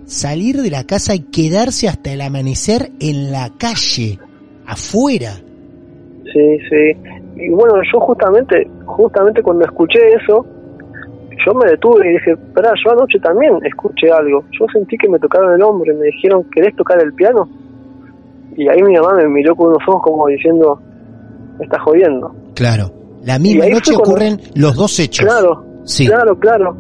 salir 0.06 0.58
de 0.62 0.70
la 0.70 0.84
casa 0.86 1.16
y 1.16 1.20
quedarse 1.20 1.88
hasta 1.88 2.12
el 2.12 2.22
amanecer 2.22 2.92
en 3.00 3.32
la 3.32 3.52
calle, 3.58 4.20
afuera? 4.66 5.34
Sí, 6.34 6.58
sí. 6.70 6.98
Y 7.36 7.50
bueno, 7.50 7.76
yo 7.92 8.00
justamente, 8.00 8.70
justamente 8.86 9.42
cuando 9.42 9.66
escuché 9.66 10.00
eso, 10.22 10.46
yo 11.46 11.54
me 11.56 11.70
detuve 11.72 12.08
y 12.10 12.14
dije, 12.14 12.32
espera, 12.32 12.72
yo 12.86 12.92
anoche 12.92 13.20
también 13.20 13.54
escuché 13.66 14.12
algo. 14.12 14.44
Yo 14.60 14.66
sentí 14.72 14.98
que 14.98 15.10
me 15.10 15.18
tocaron 15.20 15.54
el 15.56 15.62
hombro 15.64 15.92
y 15.92 15.98
me 15.98 16.06
dijeron, 16.08 16.44
¿querés 16.54 16.76
tocar 16.76 17.02
el 17.04 17.14
piano? 17.14 17.50
Y 18.56 18.68
ahí 18.70 18.82
mi 18.84 18.94
mamá 18.96 19.16
me 19.16 19.28
miró 19.28 19.56
con 19.56 19.68
unos 19.70 19.82
ojos 19.88 20.02
como 20.04 20.28
diciendo, 20.28 20.80
me 21.58 21.66
estás 21.66 21.82
jodiendo. 21.84 22.34
Claro. 22.54 22.92
La 23.24 23.40
misma 23.40 23.66
noche 23.68 23.94
cuando- 23.94 24.12
ocurren 24.12 24.42
los 24.56 24.76
dos 24.76 25.00
hechos. 25.00 25.26
Claro, 25.26 25.64
Sí. 25.86 26.06
claro, 26.06 26.38
claro. 26.38 26.76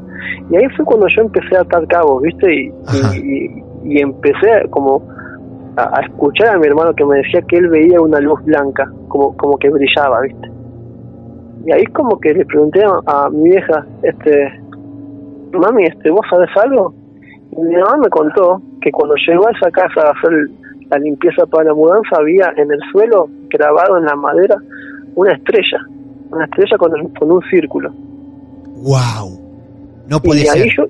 Y 0.49 0.55
ahí 0.55 0.67
fue 0.75 0.85
cuando 0.85 1.07
yo 1.15 1.21
empecé 1.23 1.57
a 1.57 1.61
atar 1.61 1.87
cabos, 1.87 2.21
¿viste? 2.23 2.53
Y, 2.53 2.71
Ajá. 2.87 3.17
y, 3.17 3.63
y 3.83 4.01
empecé 4.01 4.67
como 4.69 5.03
a, 5.77 5.99
a 5.99 6.01
escuchar 6.01 6.55
a 6.55 6.59
mi 6.59 6.67
hermano 6.67 6.93
que 6.93 7.05
me 7.05 7.17
decía 7.17 7.41
que 7.43 7.57
él 7.57 7.69
veía 7.69 7.99
una 8.01 8.19
luz 8.19 8.43
blanca, 8.43 8.91
como, 9.07 9.35
como 9.37 9.57
que 9.57 9.69
brillaba, 9.69 10.21
¿viste? 10.21 10.51
Y 11.65 11.71
ahí 11.71 11.85
como 11.87 12.19
que 12.19 12.33
le 12.33 12.45
pregunté 12.45 12.83
a, 12.83 12.99
a 13.05 13.29
mi 13.29 13.49
vieja, 13.49 13.85
este, 14.03 14.61
mami, 15.53 15.85
este, 15.85 16.09
¿vos 16.09 16.25
sabés 16.29 16.49
algo? 16.63 16.93
Y 17.51 17.61
mi 17.61 17.75
mamá 17.75 17.97
me 17.97 18.09
contó 18.09 18.61
que 18.81 18.91
cuando 18.91 19.15
llegó 19.27 19.47
a 19.47 19.51
esa 19.51 19.69
casa 19.71 20.07
a 20.07 20.11
hacer 20.11 20.49
la 20.89 20.97
limpieza 20.97 21.45
para 21.45 21.65
la 21.65 21.73
mudanza 21.73 22.17
había 22.17 22.51
en 22.57 22.71
el 22.71 22.79
suelo 22.91 23.29
grabado 23.49 23.97
en 23.97 24.05
la 24.05 24.15
madera 24.15 24.57
una 25.15 25.33
estrella, 25.33 25.79
una 26.31 26.45
estrella 26.45 26.77
con, 26.77 26.91
con 27.19 27.31
un 27.31 27.41
círculo. 27.49 27.91
Wow. 28.83 29.40
No 30.11 30.19
puede 30.19 30.41
y 30.41 30.45
ser. 30.45 30.61
ahí 30.63 30.69
yo 30.77 30.83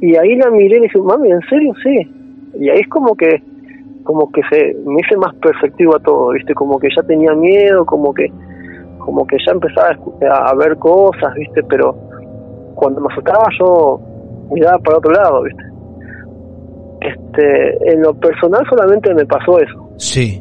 y 0.00 0.14
ahí 0.16 0.36
la 0.36 0.50
miré 0.50 0.66
y 0.66 0.68
le 0.68 0.80
dije 0.82 0.98
mami 1.00 1.30
en 1.32 1.40
serio 1.50 1.72
sí 1.82 1.96
y 2.60 2.68
ahí 2.68 2.80
es 2.80 2.88
como 2.88 3.16
que 3.16 3.42
como 4.04 4.30
que 4.30 4.40
se 4.50 4.76
me 4.86 5.00
hice 5.00 5.16
más 5.16 5.34
perceptivo 5.36 5.96
a 5.96 6.00
todo 6.00 6.30
viste 6.30 6.54
como 6.54 6.78
que 6.78 6.88
ya 6.96 7.02
tenía 7.02 7.32
miedo 7.34 7.84
como 7.84 8.12
que 8.14 8.30
como 8.98 9.26
que 9.26 9.36
ya 9.44 9.52
empezaba 9.52 9.88
a, 10.30 10.50
a 10.50 10.54
ver 10.54 10.76
cosas 10.78 11.34
viste 11.34 11.62
pero 11.64 11.94
cuando 12.76 13.00
me 13.00 13.08
asustaba 13.12 13.44
yo 13.58 14.00
miraba 14.52 14.78
para 14.78 14.98
otro 14.98 15.10
lado 15.10 15.42
viste 15.42 15.64
este 17.00 17.92
en 17.92 18.02
lo 18.02 18.14
personal 18.14 18.64
solamente 18.68 19.12
me 19.14 19.24
pasó 19.26 19.58
eso 19.60 19.88
Sí. 19.96 20.40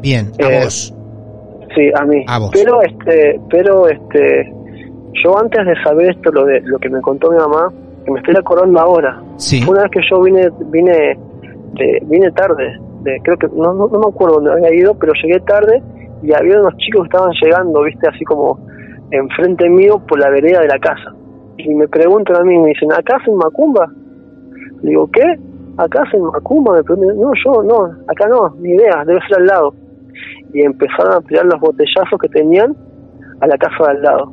Bien, 0.00 0.30
a 0.40 0.46
Eh, 0.48 0.60
vos. 0.62 0.94
Sí, 1.74 1.90
a 2.00 2.04
mí. 2.04 2.24
A 2.28 2.38
vos. 2.38 2.50
Pero 2.52 2.80
este, 2.82 3.40
pero 3.50 3.88
este, 3.88 4.52
yo 5.14 5.38
antes 5.38 5.64
de 5.64 5.74
saber 5.82 6.10
esto, 6.10 6.30
lo 6.32 6.44
de 6.44 6.60
lo 6.62 6.78
que 6.78 6.88
me 6.88 7.00
contó 7.00 7.30
mi 7.30 7.38
mamá, 7.38 7.72
que 8.04 8.10
me 8.10 8.18
estoy 8.20 8.34
acordando 8.38 8.80
ahora. 8.80 9.20
Sí. 9.36 9.62
Fue 9.62 9.74
una 9.74 9.82
vez 9.84 9.92
que 9.92 10.00
yo 10.10 10.20
vine, 10.22 10.48
vine, 10.66 11.18
de, 11.74 12.02
vine 12.04 12.30
tarde, 12.32 12.78
de, 13.02 13.20
creo 13.22 13.36
que 13.36 13.48
no, 13.48 13.74
no, 13.74 13.88
no 13.88 13.98
me 13.98 14.08
acuerdo 14.08 14.36
dónde 14.36 14.52
había 14.52 14.74
ido, 14.74 14.94
pero 14.98 15.12
llegué 15.22 15.40
tarde 15.40 15.82
y 16.22 16.32
había 16.32 16.60
unos 16.60 16.76
chicos 16.76 17.02
que 17.02 17.16
estaban 17.16 17.32
llegando, 17.42 17.82
viste, 17.82 18.08
así 18.08 18.24
como 18.24 18.58
enfrente 19.10 19.68
mío 19.68 20.00
por 20.06 20.18
la 20.18 20.30
vereda 20.30 20.60
de 20.60 20.68
la 20.68 20.78
casa. 20.78 21.14
Y 21.58 21.74
me 21.74 21.88
preguntan 21.88 22.36
a 22.36 22.44
mí, 22.44 22.58
me 22.58 22.68
dicen, 22.68 22.92
¿acá 22.92 23.16
hacen 23.16 23.36
macumba? 23.36 23.90
Le 24.82 24.90
digo, 24.90 25.08
¿qué? 25.12 25.24
¿Acá 25.76 26.02
hacen 26.06 26.22
macumba? 26.22 26.76
Me 26.76 26.82
preguntan, 26.84 27.16
no, 27.18 27.32
yo 27.44 27.62
no, 27.62 27.84
acá 28.06 28.28
no, 28.28 28.54
ni 28.60 28.70
idea, 28.70 29.04
debe 29.04 29.20
ser 29.28 29.38
al 29.38 29.46
lado 29.46 29.74
y 30.52 30.62
empezaron 30.62 31.14
a 31.14 31.20
tirar 31.20 31.46
los 31.46 31.60
botellazos 31.60 32.18
que 32.20 32.28
tenían 32.28 32.74
a 33.40 33.46
la 33.46 33.56
casa 33.58 33.84
de 33.84 33.90
al 33.90 34.02
lado. 34.02 34.32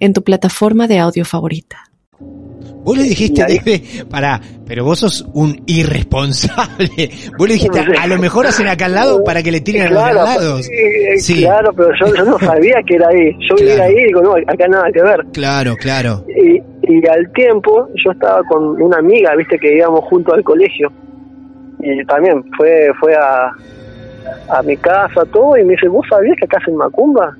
en 0.00 0.12
tu 0.12 0.22
plataforma 0.24 0.86
de 0.88 0.98
audio 0.98 1.24
favorita. 1.24 1.78
Vos 2.82 2.96
le 2.96 3.04
dijiste, 3.04 3.44
Debe, 3.46 3.82
pará, 4.10 4.40
pero 4.66 4.84
vos 4.84 4.98
sos 5.00 5.26
un 5.34 5.62
irresponsable. 5.66 7.10
Vos 7.38 7.46
le 7.46 7.54
dijiste, 7.54 7.78
a 7.78 8.06
lo 8.06 8.18
mejor 8.18 8.46
hacen 8.46 8.68
acá 8.68 8.86
al 8.86 8.94
lado 8.94 9.22
para 9.22 9.42
que 9.42 9.52
le 9.52 9.60
tiren 9.60 9.82
a 9.82 9.90
los 9.90 10.02
de 10.02 10.08
al 10.10 10.14
lado. 10.16 10.62
sí, 10.62 10.70
Sí. 11.18 11.42
claro, 11.42 11.72
pero 11.74 11.90
yo, 12.00 12.14
yo 12.14 12.24
no 12.24 12.38
sabía 12.38 12.76
que 12.86 12.94
era 12.96 13.08
ahí. 13.08 13.32
Yo 13.48 13.54
vivía 13.56 13.74
Claro. 13.76 13.90
ahí 13.90 13.96
y 14.02 14.06
digo, 14.06 14.22
no, 14.22 14.32
acá 14.34 14.66
nada 14.68 14.86
que 14.92 15.02
ver. 15.02 15.26
Claro, 15.32 15.76
claro. 15.76 16.24
Y, 16.28 16.56
y 16.90 17.06
al 17.06 17.30
tiempo 17.32 17.88
yo 18.02 18.12
estaba 18.12 18.42
con 18.44 18.80
una 18.82 18.98
amiga, 18.98 19.34
viste, 19.36 19.58
que 19.58 19.76
íbamos 19.76 20.04
juntos 20.06 20.34
al 20.34 20.42
colegio. 20.42 20.90
Y 21.80 22.04
también 22.06 22.42
fue 22.56 22.88
fue 22.98 23.14
a, 23.14 23.50
a 24.56 24.62
mi 24.62 24.76
casa, 24.78 25.22
todo, 25.32 25.56
y 25.58 25.64
me 25.64 25.74
dice, 25.74 25.88
¿vos 25.88 26.06
sabías 26.08 26.36
que 26.38 26.44
acá 26.46 26.58
hacen 26.62 26.76
macumba? 26.76 27.36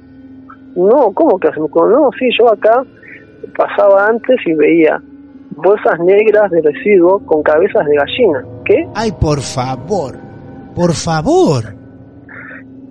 No, 0.77 1.13
¿cómo 1.13 1.39
que 1.39 1.49
macumba? 1.49 1.89
No, 1.91 2.11
sí, 2.19 2.29
yo 2.39 2.53
acá 2.53 2.83
pasaba 3.57 4.07
antes 4.07 4.37
y 4.47 4.55
veía 4.55 5.01
bolsas 5.57 5.99
negras 6.01 6.51
de 6.51 6.63
residuo 6.63 7.19
con 7.27 7.43
cabezas 7.43 7.87
de 7.87 7.97
gallina. 7.97 8.45
¿Qué? 8.65 8.87
Ay, 8.95 9.13
por 9.21 9.41
favor. 9.41 10.15
Por 10.75 10.93
favor. 10.95 11.65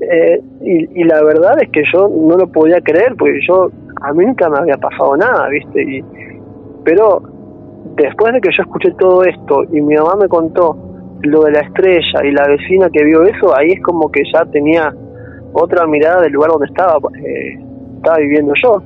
Eh, 0.02 0.42
y, 0.62 1.02
y 1.02 1.04
la 1.04 1.22
verdad 1.24 1.62
es 1.62 1.70
que 1.72 1.84
yo 1.94 2.08
no 2.08 2.38
lo 2.38 2.48
podía 2.48 2.80
creer 2.82 3.16
porque 3.18 3.40
yo 3.48 3.70
a 4.02 4.14
mí 4.14 4.26
nunca 4.26 4.50
me 4.50 4.60
había 4.60 4.78
pasado 4.78 5.18
nada 5.18 5.50
viste 5.50 5.84
y 5.84 6.02
pero 6.86 7.22
después 7.98 8.34
de 8.34 8.40
que 8.40 8.50
yo 8.56 8.64
escuché 8.64 8.92
todo 8.98 9.24
esto 9.24 9.64
y 9.74 9.82
mi 9.82 9.96
mamá 9.96 10.16
me 10.16 10.30
contó 10.30 10.78
lo 11.22 11.44
de 11.44 11.52
la 11.52 11.60
estrella 11.60 12.24
y 12.24 12.32
la 12.32 12.48
vecina 12.48 12.90
que 12.92 13.04
vio 13.04 13.24
eso 13.24 13.56
ahí 13.56 13.72
es 13.72 13.82
como 13.84 14.10
que 14.10 14.22
ya 14.34 14.46
tenía 14.46 14.94
otra 15.52 15.86
mirada 15.86 16.22
del 16.22 16.32
lugar 16.32 16.52
donde 16.52 16.68
estaba 16.68 16.98
eh, 17.22 17.60
estaba 18.00 18.18
viviendo 18.18 18.54
yo 18.64 18.82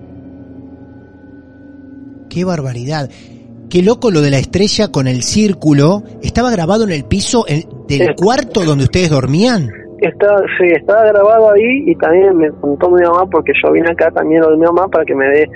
Qué 2.29 2.45
barbaridad. 2.45 3.09
Qué 3.69 3.83
loco 3.83 4.09
lo 4.09 4.21
de 4.21 4.31
la 4.31 4.37
estrella 4.37 4.87
con 4.87 5.07
el 5.07 5.21
círculo. 5.21 6.01
¿Estaba 6.23 6.49
grabado 6.51 6.83
en 6.83 6.91
el 6.91 7.03
piso 7.05 7.45
en- 7.47 7.63
del 7.87 8.15
cuarto 8.15 8.61
donde 8.65 8.85
ustedes 8.85 9.11
dormían? 9.11 9.69
Está, 9.99 10.37
sí, 10.57 10.65
estaba 10.75 11.05
grabado 11.05 11.51
ahí 11.51 11.83
y 11.85 11.95
también 11.95 12.35
me 12.37 12.49
contó 12.59 12.89
mi 12.89 13.01
mamá 13.03 13.25
porque 13.31 13.51
yo 13.63 13.71
vine 13.71 13.89
acá 13.91 14.09
también 14.11 14.41
lo 14.41 14.49
de 14.51 14.57
mi 14.57 14.63
mamá 14.65 14.87
para 14.87 15.05
que 15.05 15.15
me 15.15 15.25
dé 15.29 15.47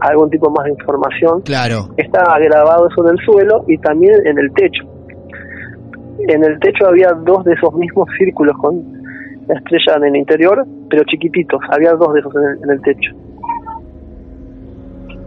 algún 0.00 0.28
tipo 0.30 0.50
más 0.50 0.64
de 0.66 0.72
información 0.72 1.40
Claro. 1.40 1.88
estaba 1.96 2.38
grabado 2.38 2.86
eso 2.88 3.02
en 3.08 3.18
el 3.18 3.24
suelo 3.24 3.64
y 3.66 3.78
también 3.78 4.14
en 4.26 4.38
el 4.38 4.52
techo. 4.52 4.84
En 6.28 6.44
el 6.44 6.58
techo 6.60 6.86
había 6.86 7.12
dos 7.24 7.44
de 7.44 7.54
esos 7.54 7.72
mismos 7.74 8.08
círculos 8.18 8.54
con 8.60 8.74
la 9.48 9.54
estrella 9.58 9.96
en 9.98 10.04
el 10.04 10.16
interior, 10.16 10.66
pero 10.90 11.02
chiquititos, 11.04 11.60
había 11.70 11.92
dos 11.92 12.12
de 12.14 12.20
esos 12.20 12.34
en 12.34 12.42
el, 12.42 12.58
en 12.64 12.70
el 12.70 12.80
techo. 12.82 13.12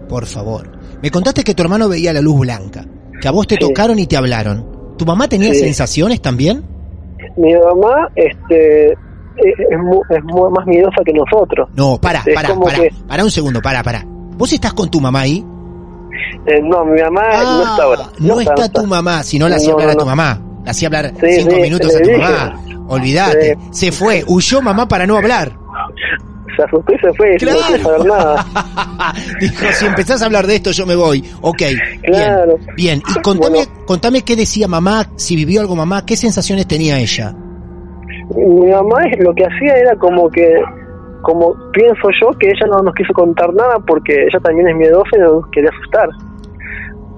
Por 0.07 0.25
favor. 0.25 0.67
Me 1.01 1.11
contaste 1.11 1.43
que 1.43 1.53
tu 1.53 1.63
hermano 1.63 1.87
veía 1.87 2.11
la 2.13 2.21
luz 2.21 2.39
blanca, 2.39 2.83
que 3.21 3.27
a 3.27 3.31
vos 3.31 3.47
te 3.47 3.55
Sí. 3.55 3.61
tocaron 3.61 3.99
y 3.99 4.07
te 4.07 4.17
hablaron. 4.17 4.65
¿Tu 4.97 5.05
mamá 5.05 5.27
tenía 5.27 5.53
Sí. 5.53 5.59
sensaciones 5.61 6.21
también? 6.21 6.63
Mi 7.37 7.53
mamá 7.53 8.09
este, 8.15 8.91
es, 8.91 8.97
es 9.69 10.23
más 10.51 10.65
miedosa 10.65 11.01
que 11.05 11.13
nosotros. 11.13 11.69
No, 11.75 11.97
para, 12.01 12.23
para, 12.35 12.55
para, 12.55 12.75
que- 12.75 12.91
para 13.07 13.23
un 13.23 13.31
segundo, 13.31 13.61
para, 13.61 13.83
para. 13.83 14.03
¿Vos 14.05 14.51
estás 14.51 14.73
con 14.73 14.89
tu 14.89 14.99
mamá 14.99 15.21
ahí? 15.21 15.45
Eh, 16.47 16.61
no, 16.63 16.83
mi 16.85 16.99
mamá 17.01 17.21
no 17.43 17.61
está 17.63 17.83
ahora. 17.83 18.03
Ah, 18.07 18.13
No, 18.19 18.39
está, 18.41 18.69
tu 18.69 18.85
mamá, 18.85 19.23
si 19.23 19.37
no 19.39 19.47
la 19.47 19.57
hacía 19.57 19.73
No, 19.73 19.79
no, 19.85 19.95
tu 19.95 20.05
mamá. 20.05 20.41
La 20.69 20.71
hacía 20.71 20.87
hablar 20.87 21.11
Sí, 21.19 21.31
cinco 21.39 21.55
sí, 21.55 21.61
minutos 21.63 21.95
a 21.95 21.99
tu 21.99 22.11
mamá. 22.11 22.61
Olvídate. 22.89 23.57
Se 23.71 23.91
fue, 23.91 24.23
huyó 24.27 24.61
mamá 24.61 24.87
para 24.87 25.07
no 25.07 25.17
hablar. 25.17 25.51
Se 26.55 26.61
asustó 26.63 26.93
y 26.93 26.99
se 26.99 27.11
fue, 27.13 27.31
no 27.31 27.37
quiere 27.37 27.83
saber 27.83 28.05
nada. 28.05 28.45
Dijo, 29.41 29.65
si 29.73 29.85
empezás 29.87 30.21
a 30.21 30.25
hablar 30.27 30.45
de 30.45 30.55
esto, 30.57 30.69
yo 30.71 30.85
me 30.85 30.95
voy. 30.95 31.23
Ok, 31.41 31.63
Claro. 32.03 32.57
bien. 32.57 32.75
Bien, 32.75 33.01
y 33.17 33.21
contame, 33.21 33.65
contame 33.87 34.21
qué 34.21 34.35
decía 34.35 34.67
mamá, 34.67 35.07
si 35.15 35.35
vivió 35.35 35.61
algo 35.61 35.75
mamá, 35.75 36.05
qué 36.05 36.15
sensaciones 36.15 36.67
tenía 36.67 36.99
ella. 36.99 37.33
Mi 38.35 38.67
mamá 38.69 38.97
lo 39.19 39.33
que 39.33 39.45
hacía 39.45 39.73
era 39.73 39.95
como 39.95 40.29
que, 40.29 40.53
como 41.23 41.55
pienso 41.71 42.09
yo, 42.21 42.29
que 42.37 42.47
ella 42.49 42.67
no 42.69 42.83
nos 42.83 42.93
quiso 42.93 43.11
contar 43.13 43.51
nada 43.55 43.79
porque 43.87 44.13
ella 44.13 44.39
también 44.43 44.67
es 44.67 44.75
miedosa 44.75 45.09
y 45.17 45.19
nos 45.21 45.47
quería 45.51 45.71
asustar. 45.71 46.09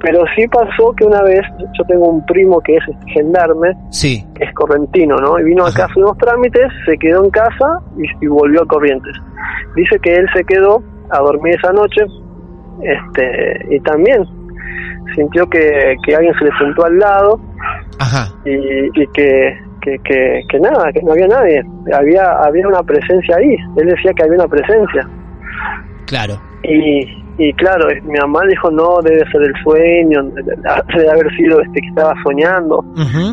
Pero 0.04 0.24
sí 0.36 0.48
pasó 0.48 0.94
que 0.98 1.06
una 1.06 1.22
vez, 1.22 1.42
yo 1.78 1.84
tengo 1.86 2.10
un 2.10 2.26
primo 2.26 2.60
que 2.62 2.76
es 2.76 2.84
gendarme, 3.14 3.74
Sí. 3.90 4.26
que 4.36 4.46
es 4.46 4.54
correntino, 4.56 5.16
¿no? 5.18 5.40
Y 5.40 5.44
vino 5.44 5.64
acá 5.66 5.84
a 5.84 5.86
hacer 5.86 6.04
unos 6.04 6.18
trámites, 6.18 6.68
se 6.86 6.98
quedó 6.98 7.24
en 7.24 7.30
casa 7.30 7.80
y, 7.98 8.26
y 8.26 8.28
volvió 8.28 8.64
a 8.64 8.66
Corrientes. 8.66 9.14
Dice 9.76 10.00
que 10.00 10.16
él 10.16 10.26
se 10.34 10.44
quedó 10.46 10.82
a 11.12 11.20
dormir 11.20 11.56
esa 11.56 11.72
noche 11.74 12.02
este 12.82 13.76
y 13.76 13.80
también 13.82 14.24
sintió 15.16 15.46
que, 15.50 15.96
que 16.06 16.16
alguien 16.16 16.34
se 16.40 16.46
le 16.46 16.52
sentó 16.58 16.86
al 16.86 16.98
lado 16.98 17.40
Ajá. 18.00 18.34
y, 18.46 18.52
y 19.02 19.08
que, 19.14 19.60
que, 19.82 19.98
que, 20.04 20.42
que 20.50 20.60
nada, 20.60 20.92
que 20.94 21.02
no 21.04 21.12
había 21.12 21.28
nadie. 21.28 21.62
Había, 21.94 22.32
había 22.44 22.68
una 22.68 22.82
presencia 22.82 23.36
ahí. 23.36 23.56
Él 23.78 23.88
decía 23.88 24.12
que 24.16 24.24
había 24.24 24.36
una 24.36 24.48
presencia. 24.48 25.08
Claro. 26.08 26.40
Y, 26.64 27.21
y 27.38 27.54
claro, 27.54 27.88
mi 28.04 28.18
mamá 28.20 28.42
dijo, 28.48 28.70
no, 28.70 29.00
debe 29.04 29.20
ser 29.32 29.42
el 29.42 29.54
sueño, 29.64 30.22
debe 30.96 31.10
haber 31.10 31.36
sido 31.36 31.62
este 31.62 31.82
que 31.82 31.88
estaba 31.88 32.14
soñando. 32.24 32.84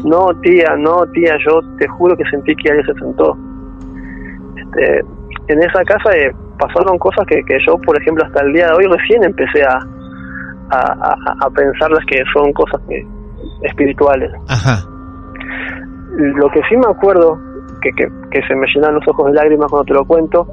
No, 0.04 0.28
tía, 0.40 0.76
no, 0.78 1.04
tía, 1.12 1.36
yo 1.46 1.60
te 1.78 1.86
juro 1.88 2.16
que 2.16 2.24
sentí 2.30 2.54
que 2.56 2.70
alguien 2.70 2.86
se 2.86 3.00
sentó. 3.00 3.36
Este, 4.56 5.00
en 5.48 5.58
esa 5.62 5.82
casa 5.84 6.10
eh, 6.16 6.32
pasaron 6.58 6.98
cosas 6.98 7.26
que, 7.26 7.42
que 7.44 7.58
yo, 7.66 7.76
por 7.78 8.00
ejemplo, 8.00 8.24
hasta 8.24 8.44
el 8.44 8.52
día 8.52 8.66
de 8.68 8.72
hoy 8.74 8.84
recién 8.86 9.24
empecé 9.24 9.62
a, 9.62 9.78
a, 10.70 10.78
a- 10.92 11.46
a 11.46 11.50
pensarlas 11.50 12.04
que 12.06 12.22
son 12.32 12.52
cosas 12.52 12.80
que- 12.88 13.06
espirituales. 13.62 14.30
Ajá. 14.48 14.84
Lo 16.16 16.48
que 16.50 16.60
sí 16.68 16.76
me 16.76 16.86
acuerdo, 16.90 17.38
que, 17.82 17.90
que, 17.92 18.08
que 18.30 18.42
se 18.46 18.54
me 18.54 18.66
llenan 18.74 18.94
los 18.94 19.06
ojos 19.08 19.26
de 19.26 19.32
lágrimas 19.34 19.68
cuando 19.70 19.84
te 19.84 19.94
lo 19.94 20.04
cuento, 20.04 20.46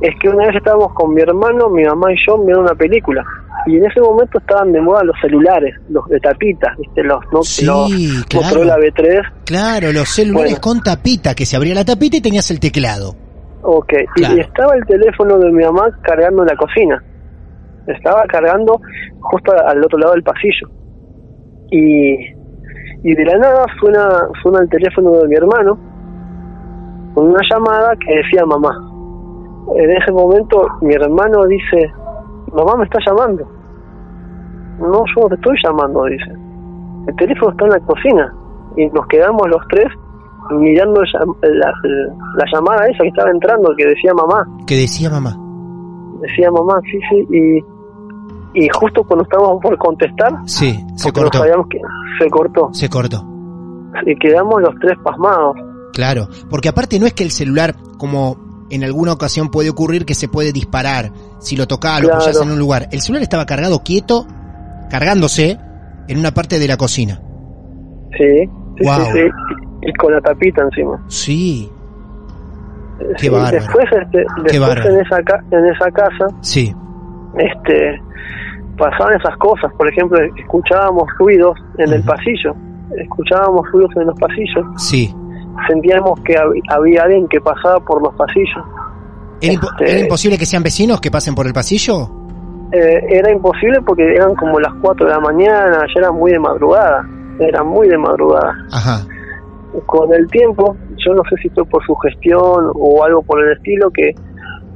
es 0.00 0.14
que 0.20 0.28
una 0.28 0.46
vez 0.46 0.56
estábamos 0.56 0.92
con 0.94 1.14
mi 1.14 1.22
hermano, 1.22 1.68
mi 1.70 1.84
mamá 1.84 2.12
y 2.12 2.16
yo 2.26 2.36
viendo 2.38 2.60
una 2.60 2.74
película. 2.74 3.24
Y 3.66 3.76
en 3.76 3.84
ese 3.86 4.00
momento 4.00 4.38
estaban 4.38 4.70
de 4.70 4.80
moda 4.80 5.02
los 5.02 5.16
celulares, 5.20 5.74
los 5.88 6.06
de 6.08 6.20
tapitas, 6.20 6.76
¿viste? 6.78 7.02
Los, 7.02 7.18
no, 7.32 7.42
Sí, 7.42 7.64
los 7.66 8.24
claro. 8.26 8.46
Motorola 8.46 8.76
B3. 8.76 9.22
Claro, 9.44 9.92
los 9.92 10.08
celulares 10.08 10.52
Bueno. 10.52 10.60
con 10.62 10.80
tapita, 10.82 11.34
que 11.34 11.44
se 11.46 11.56
abría 11.56 11.74
la 11.74 11.84
tapita 11.84 12.18
y 12.18 12.20
tenías 12.20 12.48
el 12.50 12.60
teclado. 12.60 13.14
Ok, 13.62 13.92
Claro. 14.14 14.36
y 14.36 14.40
estaba 14.40 14.74
el 14.76 14.84
teléfono 14.86 15.38
de 15.38 15.50
mi 15.50 15.64
mamá 15.64 15.88
cargando 16.02 16.42
en 16.42 16.48
la 16.48 16.56
cocina. 16.56 17.02
Estaba 17.88 18.22
cargando 18.28 18.80
justo 19.20 19.52
al 19.66 19.82
otro 19.84 19.98
lado 19.98 20.12
del 20.12 20.22
pasillo. 20.22 20.68
Y, 21.72 22.14
y 23.02 23.14
de 23.14 23.24
la 23.24 23.38
nada 23.38 23.64
suena, 23.80 24.08
suena 24.42 24.60
el 24.60 24.68
teléfono 24.68 25.10
de 25.18 25.28
mi 25.28 25.34
hermano 25.34 25.76
con 27.14 27.28
una 27.28 27.40
llamada 27.50 27.94
que 27.96 28.14
decía 28.14 28.44
mamá. 28.46 28.85
En 29.74 29.90
ese 29.90 30.12
momento 30.12 30.66
mi 30.80 30.94
hermano 30.94 31.44
dice, 31.46 31.90
mamá 32.54 32.76
me 32.76 32.84
está 32.84 32.98
llamando. 33.06 33.44
No, 34.78 35.02
yo 35.14 35.22
no 35.22 35.28
te 35.28 35.34
estoy 35.36 35.56
llamando, 35.64 36.04
dice. 36.04 36.30
El 37.08 37.16
teléfono 37.16 37.50
está 37.52 37.64
en 37.64 37.70
la 37.72 37.80
cocina. 37.80 38.34
Y 38.76 38.86
nos 38.88 39.06
quedamos 39.06 39.42
los 39.48 39.62
tres 39.70 39.86
mirando 40.50 41.00
la, 41.02 41.72
la 42.36 42.44
llamada 42.52 42.86
esa 42.86 43.02
que 43.02 43.08
estaba 43.08 43.30
entrando, 43.30 43.70
que 43.76 43.86
decía 43.86 44.12
mamá. 44.14 44.46
Que 44.66 44.76
decía 44.76 45.10
mamá. 45.10 45.36
Decía 46.20 46.50
mamá, 46.50 46.80
sí, 46.90 46.98
sí. 47.10 47.26
Y, 48.54 48.64
y 48.64 48.68
justo 48.78 49.02
cuando 49.04 49.24
estábamos 49.24 49.60
por 49.62 49.76
contestar, 49.78 50.32
Sí, 50.46 50.78
se 50.94 51.12
cortó. 51.12 51.38
sabíamos 51.38 51.66
que 51.68 51.80
se 52.18 52.30
cortó. 52.30 52.68
Se 52.72 52.88
cortó. 52.88 53.24
Y 54.06 54.14
quedamos 54.18 54.60
los 54.62 54.74
tres 54.80 54.96
pasmados. 55.02 55.56
Claro, 55.92 56.28
porque 56.50 56.68
aparte 56.68 57.00
no 57.00 57.06
es 57.06 57.14
que 57.14 57.24
el 57.24 57.30
celular, 57.30 57.74
como 57.98 58.36
en 58.70 58.84
alguna 58.84 59.12
ocasión 59.12 59.50
puede 59.50 59.70
ocurrir, 59.70 60.04
que 60.04 60.14
se 60.14 60.28
puede 60.28 60.52
disparar 60.52 61.12
si 61.40 61.56
lo 61.56 61.66
tocás, 61.66 62.00
lo 62.00 62.08
Claro. 62.08 62.22
apoyás 62.22 62.42
en 62.42 62.50
un 62.52 62.58
lugar. 62.58 62.88
El 62.92 63.00
celular 63.00 63.22
estaba 63.22 63.46
cargado 63.46 63.80
quieto, 63.84 64.26
cargándose 64.90 65.58
en 66.08 66.18
una 66.18 66.32
parte 66.32 66.58
de 66.58 66.68
la 66.68 66.76
cocina. 66.76 67.20
Sí, 68.16 68.46
sí, 68.78 68.84
Guau. 68.84 69.04
sí, 69.06 69.10
sí. 69.12 69.28
Y, 69.82 69.92
con 69.94 70.12
la 70.12 70.20
tapita 70.20 70.62
encima. 70.62 71.02
Sí, 71.08 71.70
Qué 72.98 73.18
Sí, 73.18 73.28
bárbaro. 73.28 73.56
Después, 73.58 73.84
este, 73.92 74.18
después 74.18 74.58
bárbaro. 74.60 74.88
en, 74.90 75.00
esa 75.04 75.18
en 75.50 75.66
esa 75.66 75.90
casa 75.90 76.26
sí, 76.40 76.74
este 77.36 78.00
pasaban 78.78 79.20
esas 79.20 79.36
cosas 79.36 79.70
por 79.76 79.86
ejemplo 79.88 80.18
escuchábamos 80.38 81.04
ruidos 81.18 81.58
en 81.78 81.92
el 81.92 82.02
pasillo 82.04 82.54
escuchábamos 82.98 83.70
ruidos 83.70 83.90
en 83.96 84.06
los 84.06 84.18
pasillos 84.18 84.64
sí. 84.78 85.14
Sentíamos 85.66 86.18
que 86.24 86.34
hab- 86.34 86.60
había 86.68 87.02
alguien 87.04 87.26
que 87.28 87.40
pasaba 87.40 87.80
por 87.80 88.02
los 88.02 88.14
pasillos 88.14 88.64
¿Era, 89.40 89.52
impo- 89.54 89.70
Este- 89.78 89.90
era 89.92 90.00
imposible 90.00 90.38
que 90.38 90.46
sean 90.46 90.62
vecinos 90.62 91.00
que 91.00 91.10
pasen 91.10 91.34
por 91.34 91.46
el 91.46 91.52
pasillo? 91.52 92.08
Eh, 92.72 93.00
era 93.10 93.30
imposible 93.30 93.80
porque 93.86 94.02
eran 94.14 94.34
como 94.34 94.58
las 94.58 94.72
4 94.80 95.06
de 95.06 95.12
la 95.12 95.20
mañana 95.20 95.78
ya 95.94 96.00
era 96.00 96.10
muy 96.12 96.32
de 96.32 96.38
madrugada 96.38 97.06
era 97.38 97.62
muy 97.62 97.86
de 97.88 97.98
madrugada 97.98 98.52
Ajá. 98.72 99.06
con 99.86 100.12
el 100.14 100.26
tiempo 100.28 100.74
yo 100.96 101.12
no 101.14 101.22
sé 101.28 101.36
si 101.42 101.48
fue 101.50 101.64
por 101.66 101.84
su 101.84 101.94
gestión 101.96 102.70
o 102.74 103.04
algo 103.04 103.22
por 103.22 103.44
el 103.44 103.52
estilo 103.52 103.90
que 103.90 104.14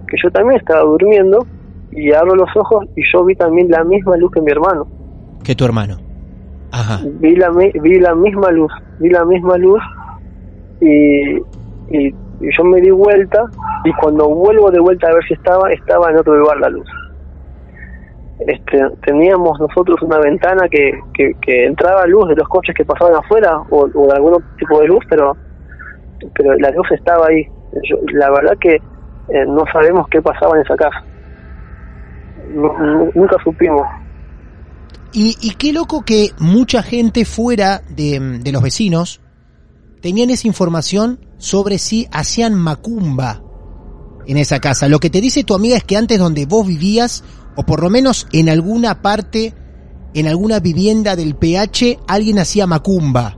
que 0.06 0.16
yo 0.22 0.30
también 0.30 0.60
estaba 0.60 0.82
durmiendo 0.82 1.46
y 1.92 2.12
abro 2.12 2.34
los 2.36 2.48
ojos 2.56 2.84
y 2.96 3.02
yo 3.12 3.24
vi 3.24 3.34
también 3.34 3.68
la 3.70 3.82
misma 3.84 4.16
luz 4.18 4.30
que 4.32 4.40
mi 4.40 4.50
hermano 4.52 4.86
Que 5.42 5.54
tu 5.56 5.64
hermano. 5.64 5.96
Ajá. 6.72 7.00
vi 7.20 7.34
la 7.34 7.48
vi 7.50 7.98
la 7.98 8.14
misma 8.14 8.50
luz 8.52 8.70
vi 9.00 9.08
la 9.10 9.24
misma 9.24 9.56
luz 9.56 9.80
y, 10.80 11.36
y, 11.88 12.14
yo 12.40 12.64
me 12.64 12.80
di 12.80 12.90
vuelta 12.90 13.44
y 13.84 13.92
cuando 14.00 14.28
vuelvo 14.28 14.70
de 14.70 14.80
vuelta 14.80 15.08
a 15.08 15.14
ver 15.14 15.22
si 15.28 15.34
estaba 15.34 15.70
estaba 15.72 16.10
en 16.10 16.18
otro 16.18 16.34
lugar 16.36 16.58
la 16.58 16.70
luz. 16.70 16.88
Este 18.38 18.80
teníamos 19.04 19.60
nosotros 19.60 20.00
una 20.00 20.18
ventana 20.18 20.66
que, 20.70 20.92
que, 21.12 21.32
que 21.42 21.66
entraba 21.66 22.06
luz 22.06 22.28
de 22.28 22.36
los 22.36 22.48
coches 22.48 22.74
que 22.74 22.84
pasaban 22.86 23.14
afuera 23.16 23.58
o, 23.68 23.86
de 23.86 24.12
algún 24.14 24.42
tipo 24.58 24.80
de 24.80 24.86
luz 24.86 25.04
pero 25.08 25.36
pero 26.34 26.54
la 26.54 26.70
luz 26.70 26.86
estaba 26.92 27.26
ahí. 27.28 27.44
Yo- 27.88 27.98
la 28.14 28.30
verdad 28.30 28.56
que 28.58 28.76
eh, 28.76 29.44
no 29.46 29.64
sabemos 29.72 30.06
qué 30.10 30.22
pasaba 30.22 30.56
en 30.56 30.62
esa 30.62 30.76
casa. 30.76 31.04
Nu- 32.48 32.78
nu- 32.78 33.12
nunca 33.14 33.36
supimos. 33.44 33.86
Y, 35.12 35.36
y 35.40 35.54
qué 35.56 35.72
loco 35.72 36.02
que 36.04 36.28
mucha 36.38 36.82
gente 36.82 37.24
fuera 37.24 37.80
de, 37.88 38.38
de 38.42 38.52
los 38.52 38.62
vecinos 38.62 39.20
tenían 40.00 40.30
esa 40.30 40.46
información 40.46 41.20
sobre 41.38 41.78
si 41.78 42.08
hacían 42.12 42.54
macumba 42.54 43.42
en 44.26 44.36
esa 44.36 44.60
casa. 44.60 44.88
Lo 44.88 44.98
que 44.98 45.10
te 45.10 45.20
dice 45.20 45.44
tu 45.44 45.54
amiga 45.54 45.76
es 45.76 45.84
que 45.84 45.96
antes 45.96 46.18
donde 46.18 46.46
vos 46.46 46.66
vivías, 46.66 47.24
o 47.56 47.64
por 47.64 47.82
lo 47.82 47.90
menos 47.90 48.26
en 48.32 48.48
alguna 48.48 49.02
parte, 49.02 49.54
en 50.14 50.26
alguna 50.26 50.60
vivienda 50.60 51.16
del 51.16 51.34
PH, 51.34 52.00
alguien 52.06 52.38
hacía 52.38 52.66
macumba. 52.66 53.36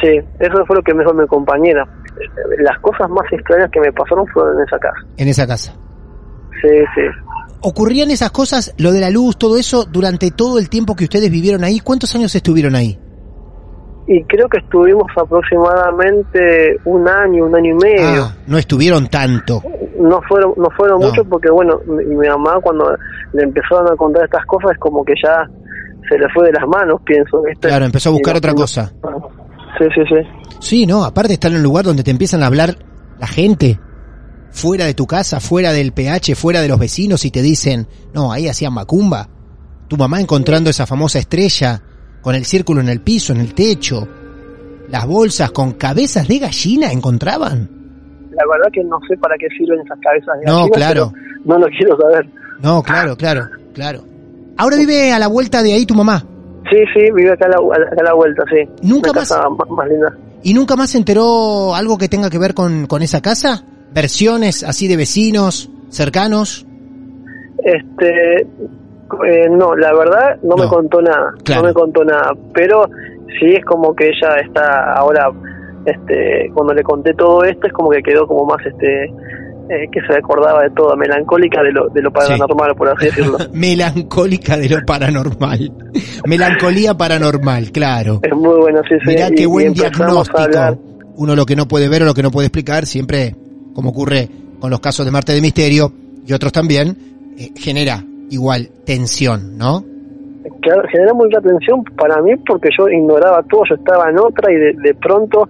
Sí, 0.00 0.18
eso 0.40 0.66
fue 0.66 0.76
lo 0.76 0.82
que 0.82 0.94
me 0.94 1.02
dijo 1.02 1.14
mi 1.14 1.26
compañera. 1.26 1.86
Las 2.58 2.78
cosas 2.80 3.08
más 3.10 3.30
extrañas 3.32 3.70
que 3.70 3.80
me 3.80 3.92
pasaron 3.92 4.26
fueron 4.28 4.58
en 4.58 4.64
esa 4.66 4.78
casa. 4.78 4.98
en 5.16 5.28
esa 5.28 5.46
casa. 5.46 5.74
Sí, 6.60 6.68
sí. 6.94 7.02
¿Ocurrían 7.60 8.10
esas 8.10 8.30
cosas, 8.30 8.74
lo 8.76 8.92
de 8.92 9.00
la 9.00 9.10
luz, 9.10 9.36
todo 9.38 9.56
eso, 9.56 9.84
durante 9.84 10.30
todo 10.30 10.58
el 10.58 10.68
tiempo 10.68 10.96
que 10.96 11.04
ustedes 11.04 11.30
vivieron 11.30 11.62
ahí? 11.62 11.78
¿Cuántos 11.80 12.14
años 12.14 12.34
estuvieron 12.34 12.74
ahí? 12.74 12.98
Y 14.06 14.22
creo 14.24 14.48
que 14.48 14.58
estuvimos 14.58 15.04
aproximadamente 15.16 16.76
un 16.84 17.08
año, 17.08 17.44
un 17.46 17.54
año 17.54 17.70
y 17.70 17.74
medio. 17.84 18.24
Ah, 18.24 18.36
no 18.46 18.58
estuvieron 18.58 19.06
tanto. 19.08 19.62
No 19.98 20.20
fueron, 20.28 20.54
no 20.56 20.68
fueron 20.76 21.00
No. 21.00 21.08
mucho 21.08 21.24
porque, 21.24 21.50
bueno, 21.50 21.78
mi, 21.86 22.04
mi 22.16 22.28
mamá 22.28 22.58
cuando 22.62 22.84
le 23.32 23.42
empezaron 23.42 23.86
a 23.90 23.96
contar 23.96 24.24
estas 24.24 24.44
cosas 24.46 24.72
es 24.72 24.78
como 24.78 25.04
que 25.04 25.14
ya 25.22 25.48
se 26.08 26.18
le 26.18 26.28
fue 26.34 26.46
de 26.48 26.52
las 26.52 26.66
manos, 26.66 27.00
pienso. 27.04 27.42
¿viste? 27.42 27.68
Claro, 27.68 27.84
empezó 27.84 28.08
a 28.08 28.12
buscar 28.12 28.34
Y 28.34 28.38
otra 28.38 28.54
cosa. 28.54 28.92
Sí, 29.78 29.84
sí, 29.94 30.00
sí. 30.08 30.28
Sí, 30.60 30.86
no, 30.86 31.04
aparte 31.04 31.32
estar 31.34 31.50
en 31.50 31.58
un 31.58 31.62
lugar 31.62 31.84
donde 31.84 32.02
te 32.02 32.10
empiezan 32.10 32.42
a 32.42 32.46
hablar 32.46 32.76
la 33.18 33.26
gente, 33.28 33.78
fuera 34.50 34.84
de 34.84 34.94
tu 34.94 35.06
casa, 35.06 35.38
fuera 35.40 35.72
del 35.72 35.92
PH, 35.92 36.34
fuera 36.34 36.60
de 36.60 36.68
los 36.68 36.78
vecinos 36.78 37.24
y 37.24 37.30
te 37.30 37.40
dicen, 37.40 37.86
no, 38.12 38.32
ahí 38.32 38.48
hacían 38.48 38.74
macumba. 38.74 39.28
Tu 39.88 39.96
mamá 39.96 40.20
encontrando 40.20 40.70
esa 40.70 40.86
famosa 40.86 41.18
estrella 41.20 41.82
con 42.22 42.34
el 42.34 42.44
círculo 42.46 42.80
en 42.80 42.88
el 42.88 43.00
piso, 43.00 43.32
en 43.32 43.40
el 43.40 43.52
techo. 43.54 44.08
Las 44.88 45.06
bolsas 45.06 45.50
con 45.50 45.72
cabezas 45.72 46.26
de 46.28 46.38
gallina 46.38 46.90
encontraban. 46.92 47.68
La 48.30 48.44
verdad 48.50 48.70
que 48.72 48.82
no 48.84 48.98
sé 49.08 49.16
para 49.18 49.36
qué 49.38 49.46
sirven 49.58 49.80
esas 49.84 49.98
cabezas 50.00 50.38
de 50.40 50.46
No, 50.46 50.58
gallina, 50.60 50.74
claro. 50.76 51.12
pero 51.12 51.34
No 51.44 51.58
lo 51.58 51.66
quiero 51.68 51.96
saber. 51.98 52.28
No, 52.62 52.82
claro, 52.82 53.16
claro, 53.16 53.48
claro. 53.74 54.04
Ahora 54.56 54.76
vive 54.76 55.12
a 55.12 55.18
la 55.18 55.26
vuelta 55.28 55.62
de 55.62 55.72
ahí 55.72 55.84
tu 55.86 55.94
mamá. 55.94 56.24
Sí, 56.70 56.78
sí, 56.94 57.10
vive 57.14 57.32
acá 57.32 57.46
a 57.46 57.48
la, 57.48 57.56
acá 57.56 58.00
a 58.00 58.04
la 58.04 58.14
vuelta, 58.14 58.44
sí. 58.50 58.68
Nunca 58.86 59.10
Una 59.10 59.20
más- 59.20 59.28
casa 59.28 59.48
más, 59.50 59.68
más 59.68 59.88
linda. 59.88 60.16
¿Y 60.44 60.54
nunca 60.54 60.76
más 60.76 60.90
se 60.90 60.98
enteró 60.98 61.74
algo 61.74 61.98
que 61.98 62.08
tenga 62.08 62.30
que 62.30 62.38
ver 62.38 62.54
con, 62.54 62.86
con 62.86 63.02
esa 63.02 63.20
casa? 63.20 63.64
¿Versiones 63.94 64.62
así 64.64 64.88
de 64.88 64.96
vecinos, 64.96 65.70
cercanos? 65.90 66.66
Este, 67.64 68.46
eh, 69.26 69.48
no, 69.50 69.74
la 69.76 69.92
verdad 69.94 70.38
no, 70.42 70.56
No. 70.56 70.64
me 70.64 70.68
contó 70.68 71.00
nada, 71.02 71.32
Claro. 71.44 71.62
no 71.62 71.68
me 71.68 71.74
contó 71.74 72.04
nada, 72.04 72.32
pero 72.54 72.84
sí 73.38 73.46
es 73.54 73.64
como 73.64 73.94
que 73.94 74.08
ella 74.08 74.36
está 74.44 74.92
ahora, 74.94 75.30
este, 75.86 76.50
cuando 76.54 76.74
le 76.74 76.82
conté 76.82 77.14
todo 77.14 77.42
esto 77.44 77.66
es 77.66 77.72
como 77.72 77.90
que 77.90 78.02
quedó 78.02 78.26
como 78.26 78.44
más, 78.46 78.64
este, 78.66 79.04
eh, 79.04 79.88
que 79.90 80.00
se 80.06 80.18
acordaba 80.18 80.62
de 80.64 80.70
todo, 80.70 80.96
melancólica 80.96 81.62
de 81.62 81.72
lo, 81.72 81.88
de 81.88 82.02
lo 82.02 82.10
paranormal, 82.10 82.74
por 82.74 82.88
así 82.88 83.06
decirlo. 83.06 83.38
Melancólica 83.52 84.56
de 84.56 84.68
lo 84.68 84.84
paranormal. 84.84 85.72
Melancolía 86.26 86.94
paranormal, 86.94 87.70
claro. 87.72 88.20
Es 88.22 88.34
muy 88.34 88.58
bueno, 88.60 88.80
sí, 88.88 88.96
sí. 89.04 89.08
Mirá 89.08 89.30
qué 89.30 89.46
buen 89.46 89.72
diagnóstico. 89.72 90.78
Uno 91.16 91.36
lo 91.36 91.46
que 91.46 91.56
no 91.56 91.66
puede 91.68 91.88
ver 91.88 92.02
o 92.02 92.06
lo 92.06 92.14
que 92.14 92.22
no 92.22 92.30
puede 92.30 92.46
explicar, 92.48 92.86
siempre, 92.86 93.34
como 93.74 93.90
ocurre 93.90 94.28
con 94.60 94.70
los 94.70 94.80
casos 94.80 95.04
de 95.04 95.12
Marte 95.12 95.32
de 95.32 95.40
Misterio 95.40 95.92
y 96.26 96.32
otros 96.32 96.52
también, 96.52 96.96
eh, 97.38 97.50
genera 97.56 98.02
igual 98.32 98.68
tensión, 98.84 99.56
¿no? 99.58 99.84
Claro, 100.60 100.82
genera 100.90 101.12
mucha 101.14 101.38
atención 101.38 101.84
para 101.96 102.20
mí 102.22 102.32
porque 102.46 102.68
yo 102.76 102.88
ignoraba 102.88 103.42
todo, 103.44 103.62
yo 103.68 103.74
estaba 103.76 104.10
en 104.10 104.18
otra 104.18 104.50
y 104.52 104.56
de, 104.56 104.72
de 104.82 104.94
pronto 104.94 105.48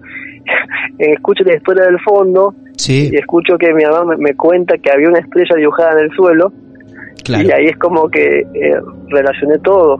escucho 0.99 1.43
la 1.43 1.55
historia 1.55 1.85
del 1.85 1.99
fondo 1.99 2.53
Sí, 2.77 3.09
y 3.11 3.15
escucho 3.15 3.57
que 3.57 3.73
mi 3.73 3.83
mamá 3.83 4.03
me, 4.03 4.17
me 4.17 4.35
cuenta 4.35 4.75
que 4.77 4.91
había 4.91 5.07
una 5.07 5.19
estrella 5.19 5.55
dibujada 5.55 5.91
en 5.93 6.05
el 6.05 6.11
suelo 6.11 6.51
claro. 7.23 7.47
y 7.47 7.51
ahí 7.51 7.65
es 7.67 7.77
como 7.77 8.09
que 8.09 8.39
eh, 8.39 8.75
relacioné 9.09 9.59
todo, 9.59 9.97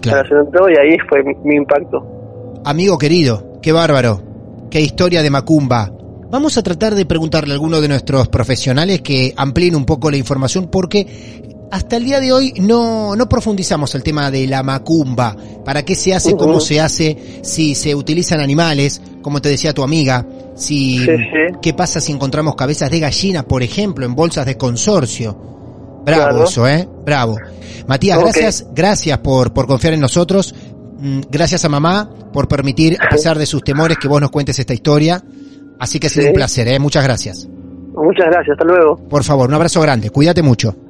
claro. 0.00 0.22
relacioné 0.22 0.50
todo 0.52 0.68
y 0.68 0.74
ahí 0.76 0.98
fue 1.08 1.22
mi, 1.24 1.34
mi 1.44 1.56
impacto. 1.56 2.60
Amigo 2.64 2.98
querido, 2.98 3.58
qué 3.62 3.72
bárbaro, 3.72 4.20
qué 4.70 4.80
historia 4.80 5.22
de 5.22 5.30
Macumba. 5.30 5.90
Vamos 6.30 6.56
a 6.58 6.62
tratar 6.62 6.94
de 6.94 7.06
preguntarle 7.06 7.52
a 7.52 7.54
alguno 7.54 7.80
de 7.80 7.88
nuestros 7.88 8.28
profesionales 8.28 9.00
que 9.00 9.32
amplíen 9.36 9.74
un 9.74 9.84
poco 9.84 10.10
la 10.10 10.16
información 10.16 10.68
porque 10.70 11.49
hasta 11.70 11.96
el 11.96 12.04
día 12.04 12.20
de 12.20 12.32
hoy 12.32 12.52
no, 12.60 13.14
no 13.16 13.28
profundizamos 13.28 13.94
el 13.94 14.02
tema 14.02 14.30
de 14.30 14.46
la 14.46 14.62
Macumba. 14.62 15.36
¿Para 15.64 15.84
qué 15.84 15.94
se 15.94 16.14
hace? 16.14 16.36
¿Cómo 16.36 16.60
se 16.60 16.80
hace? 16.80 17.40
Si 17.42 17.74
se 17.74 17.94
utilizan 17.94 18.40
animales, 18.40 19.00
como 19.22 19.40
te 19.40 19.48
decía 19.48 19.72
tu 19.72 19.82
amiga. 19.82 20.26
Si, 20.56 20.98
Sí, 20.98 21.06
sí. 21.06 21.56
¿Qué 21.62 21.72
pasa 21.74 22.00
si 22.00 22.12
encontramos 22.12 22.54
cabezas 22.54 22.90
de 22.90 23.00
gallina, 23.00 23.42
por 23.44 23.62
ejemplo, 23.62 24.04
en 24.04 24.14
bolsas 24.14 24.44
de 24.46 24.56
consorcio? 24.56 25.32
Bravo 26.04 26.22
Claro. 26.30 26.44
eso, 26.44 26.66
¿eh? 26.66 26.88
Bravo. 27.04 27.36
Matías, 27.86 28.18
gracias, 28.18 28.66
gracias 28.74 29.18
por, 29.18 29.52
por 29.52 29.66
confiar 29.66 29.94
en 29.94 30.00
nosotros. 30.00 30.54
Mm, 30.98 31.20
Gracias 31.30 31.64
a 31.64 31.68
mamá 31.68 32.10
por 32.32 32.46
permitir, 32.48 32.96
a 33.00 33.08
pesar 33.08 33.38
de 33.38 33.46
sus 33.46 33.62
temores, 33.64 33.96
que 33.98 34.06
vos 34.08 34.20
nos 34.20 34.30
cuentes 34.30 34.58
esta 34.58 34.74
historia. 34.74 35.22
Así 35.78 35.98
que 35.98 36.08
ha 36.08 36.10
sido 36.10 36.24
Sí. 36.24 36.28
un 36.28 36.34
placer, 36.34 36.68
¿eh? 36.68 36.78
Muchas 36.78 37.04
gracias. 37.04 37.48
Muchas 37.94 38.26
gracias, 38.26 38.50
hasta 38.52 38.64
luego. 38.64 38.96
Por 39.08 39.24
favor, 39.24 39.48
un 39.48 39.54
abrazo 39.54 39.80
grande. 39.80 40.10
Cuídate 40.10 40.42
mucho. 40.42 40.74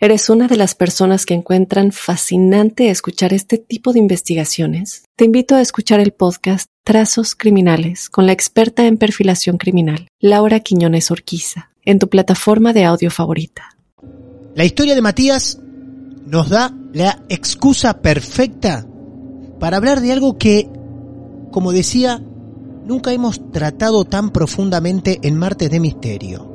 eres 0.00 0.28
una 0.28 0.48
de 0.48 0.56
las 0.56 0.74
personas 0.74 1.24
que 1.24 1.34
encuentran 1.34 1.92
fascinante 1.92 2.90
escuchar 2.90 3.32
este 3.32 3.58
tipo 3.58 3.92
de 3.92 4.00
investigaciones, 4.00 5.04
te 5.16 5.24
invito 5.24 5.54
a 5.54 5.60
escuchar 5.60 6.00
el 6.00 6.12
podcast 6.12 6.68
Trazos 6.84 7.34
Criminales 7.34 8.10
con 8.10 8.26
la 8.26 8.32
experta 8.32 8.86
en 8.86 8.98
perfilación 8.98 9.56
criminal, 9.56 10.08
Laura 10.20 10.60
Quiñones 10.60 11.10
Orquiza, 11.10 11.70
en 11.84 11.98
tu 11.98 12.08
plataforma 12.08 12.72
de 12.72 12.84
audio 12.84 13.10
favorita. 13.10 13.76
La 14.54 14.64
historia 14.64 14.94
de 14.94 15.02
Matías 15.02 15.58
nos 16.26 16.48
da 16.48 16.74
la 16.92 17.22
excusa 17.28 18.00
perfecta 18.00 18.86
para 19.58 19.76
hablar 19.76 20.00
de 20.00 20.12
algo 20.12 20.36
que, 20.38 20.68
como 21.50 21.72
decía, 21.72 22.22
nunca 22.84 23.12
hemos 23.12 23.50
tratado 23.50 24.04
tan 24.04 24.30
profundamente 24.30 25.18
en 25.22 25.38
Martes 25.38 25.70
de 25.70 25.80
Misterio. 25.80 26.50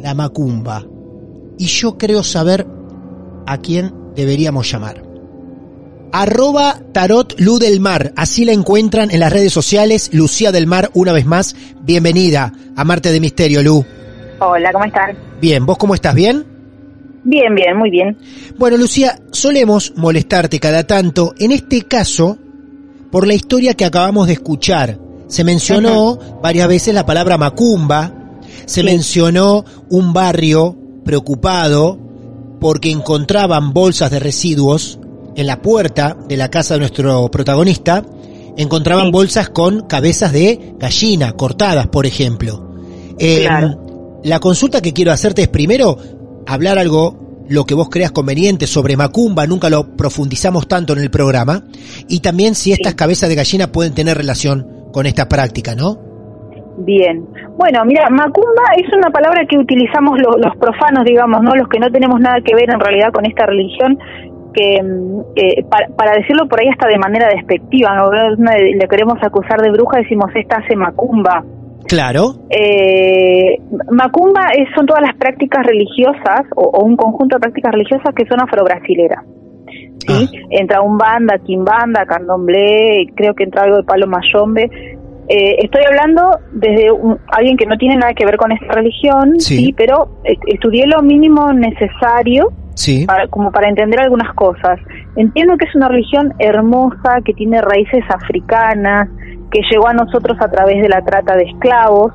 La 0.00 0.14
macumba. 0.14 0.86
Y 1.58 1.66
yo 1.66 1.98
creo 1.98 2.22
saber 2.22 2.66
a 3.46 3.58
quién 3.58 3.92
deberíamos 4.14 4.70
llamar. 4.70 5.02
Arroba 6.12 6.80
Tarot 6.92 7.38
Lu 7.38 7.58
del 7.58 7.80
Mar. 7.80 8.12
Así 8.16 8.44
la 8.44 8.52
encuentran 8.52 9.10
en 9.10 9.20
las 9.20 9.32
redes 9.32 9.52
sociales. 9.52 10.10
Lucía 10.12 10.52
del 10.52 10.66
Mar, 10.66 10.90
una 10.94 11.12
vez 11.12 11.26
más, 11.26 11.54
bienvenida 11.82 12.52
a 12.76 12.84
Marte 12.84 13.12
de 13.12 13.20
Misterio, 13.20 13.62
Lu. 13.62 13.84
Hola, 14.40 14.72
¿cómo 14.72 14.84
están? 14.84 15.16
Bien, 15.40 15.66
¿vos 15.66 15.76
cómo 15.76 15.94
estás? 15.94 16.14
¿Bien? 16.14 16.46
Bien, 17.24 17.54
bien, 17.54 17.76
muy 17.76 17.90
bien. 17.90 18.16
Bueno, 18.56 18.76
Lucía, 18.76 19.18
solemos 19.32 19.92
molestarte 19.96 20.60
cada 20.60 20.86
tanto, 20.86 21.34
en 21.38 21.52
este 21.52 21.82
caso, 21.82 22.38
por 23.10 23.26
la 23.26 23.34
historia 23.34 23.74
que 23.74 23.84
acabamos 23.84 24.28
de 24.28 24.34
escuchar. 24.34 24.98
Se 25.26 25.44
mencionó 25.44 26.18
varias 26.42 26.68
veces 26.68 26.94
la 26.94 27.04
palabra 27.04 27.36
Macumba, 27.36 28.14
se 28.64 28.80
Sí. 28.80 28.86
mencionó 28.86 29.64
un 29.90 30.12
barrio 30.14 30.76
preocupado 31.08 31.98
porque 32.60 32.90
encontraban 32.90 33.72
bolsas 33.72 34.10
de 34.10 34.18
residuos 34.18 34.98
en 35.36 35.46
la 35.46 35.62
puerta 35.62 36.18
de 36.28 36.36
la 36.36 36.50
casa 36.50 36.74
de 36.74 36.80
nuestro 36.80 37.30
protagonista, 37.30 38.04
encontraban 38.58 39.06
Sí. 39.06 39.12
bolsas 39.12 39.48
con 39.48 39.86
cabezas 39.86 40.32
de 40.34 40.74
gallina 40.78 41.32
cortadas, 41.32 41.86
por 41.86 42.04
ejemplo. 42.04 42.74
Eh, 43.18 43.44
Claro. 43.46 44.20
La 44.22 44.38
consulta 44.38 44.82
que 44.82 44.92
quiero 44.92 45.10
hacerte 45.10 45.40
es 45.40 45.48
primero 45.48 45.96
hablar 46.46 46.78
algo, 46.78 47.44
lo 47.48 47.64
que 47.64 47.72
vos 47.72 47.88
creas 47.88 48.12
conveniente 48.12 48.66
sobre 48.66 48.98
Macumba, 48.98 49.46
nunca 49.46 49.70
lo 49.70 49.96
profundizamos 49.96 50.68
tanto 50.68 50.92
en 50.92 50.98
el 50.98 51.10
programa, 51.10 51.64
y 52.06 52.20
también 52.20 52.54
si 52.54 52.72
estas 52.72 52.92
cabezas 52.96 53.30
de 53.30 53.34
gallina 53.34 53.72
pueden 53.72 53.94
tener 53.94 54.18
relación 54.18 54.66
con 54.92 55.06
esta 55.06 55.26
práctica, 55.26 55.74
¿no? 55.74 55.98
Bien. 56.78 57.24
Bueno, 57.56 57.84
mira, 57.84 58.08
macumba 58.10 58.62
es 58.76 58.86
una 58.96 59.10
palabra 59.10 59.44
que 59.48 59.58
utilizamos 59.58 60.18
lo- 60.20 60.38
los 60.38 60.56
profanos, 60.56 61.04
digamos, 61.04 61.42
¿no? 61.42 61.54
Los 61.56 61.68
que 61.68 61.80
no 61.80 61.90
tenemos 61.90 62.20
nada 62.20 62.40
que 62.44 62.54
ver 62.54 62.70
en 62.72 62.78
realidad 62.80 63.12
con 63.12 63.26
esta 63.26 63.46
religión, 63.46 63.98
que 64.54 64.80
mm, 64.82 65.20
eh, 65.36 65.64
para, 65.68 65.88
para 65.96 66.12
decirlo 66.12 66.46
por 66.48 66.60
ahí 66.60 66.68
hasta 66.68 66.86
de 66.88 66.98
manera 66.98 67.28
despectiva, 67.34 67.94
¿no? 67.96 68.10
Le 68.12 68.88
queremos 68.88 69.18
acusar 69.22 69.60
de 69.60 69.70
bruja, 69.70 69.98
decimos, 69.98 70.30
esta 70.34 70.56
hace 70.58 70.76
macumba. 70.76 71.42
Claro, 71.86 72.34
Eh, 72.50 73.58
macumba 73.90 74.42
es, 74.56 74.68
son 74.76 74.86
todas 74.86 75.02
las 75.02 75.16
prácticas 75.16 75.66
religiosas 75.66 76.42
o, 76.54 76.62
o 76.62 76.84
un 76.84 76.96
conjunto 76.96 77.36
de 77.36 77.40
prácticas 77.40 77.72
religiosas 77.72 78.14
que 78.14 78.26
son 78.26 78.40
afrobrasileras. 78.40 79.24
¿sí? 80.06 80.28
Entra 80.50 80.80
un 80.80 80.96
banda, 80.96 81.38
quimbanda, 81.44 82.04
candomblé, 82.06 83.06
creo 83.14 83.34
que 83.34 83.44
entra 83.44 83.62
algo 83.64 83.78
de 83.78 83.82
palo 83.84 84.06
mayombe. 84.06 84.70
Eh, 85.28 85.56
estoy 85.64 85.82
hablando 85.86 86.38
desde 86.52 86.90
un- 86.90 87.18
alguien 87.30 87.56
que 87.58 87.66
no 87.66 87.76
tiene 87.76 87.96
nada 87.96 88.14
que 88.14 88.24
ver 88.24 88.36
con 88.38 88.50
esta 88.50 88.72
religión, 88.72 89.38
Sí. 89.38 89.56
sí, 89.66 89.72
pero 89.76 90.08
estudié 90.46 90.86
lo 90.86 91.02
mínimo 91.02 91.52
necesario 91.52 92.48
sí, 92.74 93.04
para, 93.06 93.28
como 93.28 93.52
para 93.52 93.68
entender 93.68 94.00
algunas 94.00 94.32
cosas. 94.34 94.80
Entiendo 95.16 95.56
que 95.58 95.66
es 95.66 95.74
una 95.74 95.88
religión 95.88 96.32
hermosa, 96.38 97.20
que 97.24 97.34
tiene 97.34 97.60
raíces 97.60 98.02
africanas, 98.08 99.08
que 99.50 99.60
llegó 99.70 99.88
a 99.88 99.92
nosotros 99.92 100.38
a 100.40 100.50
través 100.50 100.80
de 100.80 100.88
la 100.88 101.02
trata 101.02 101.36
de 101.36 101.44
esclavos. 101.44 102.12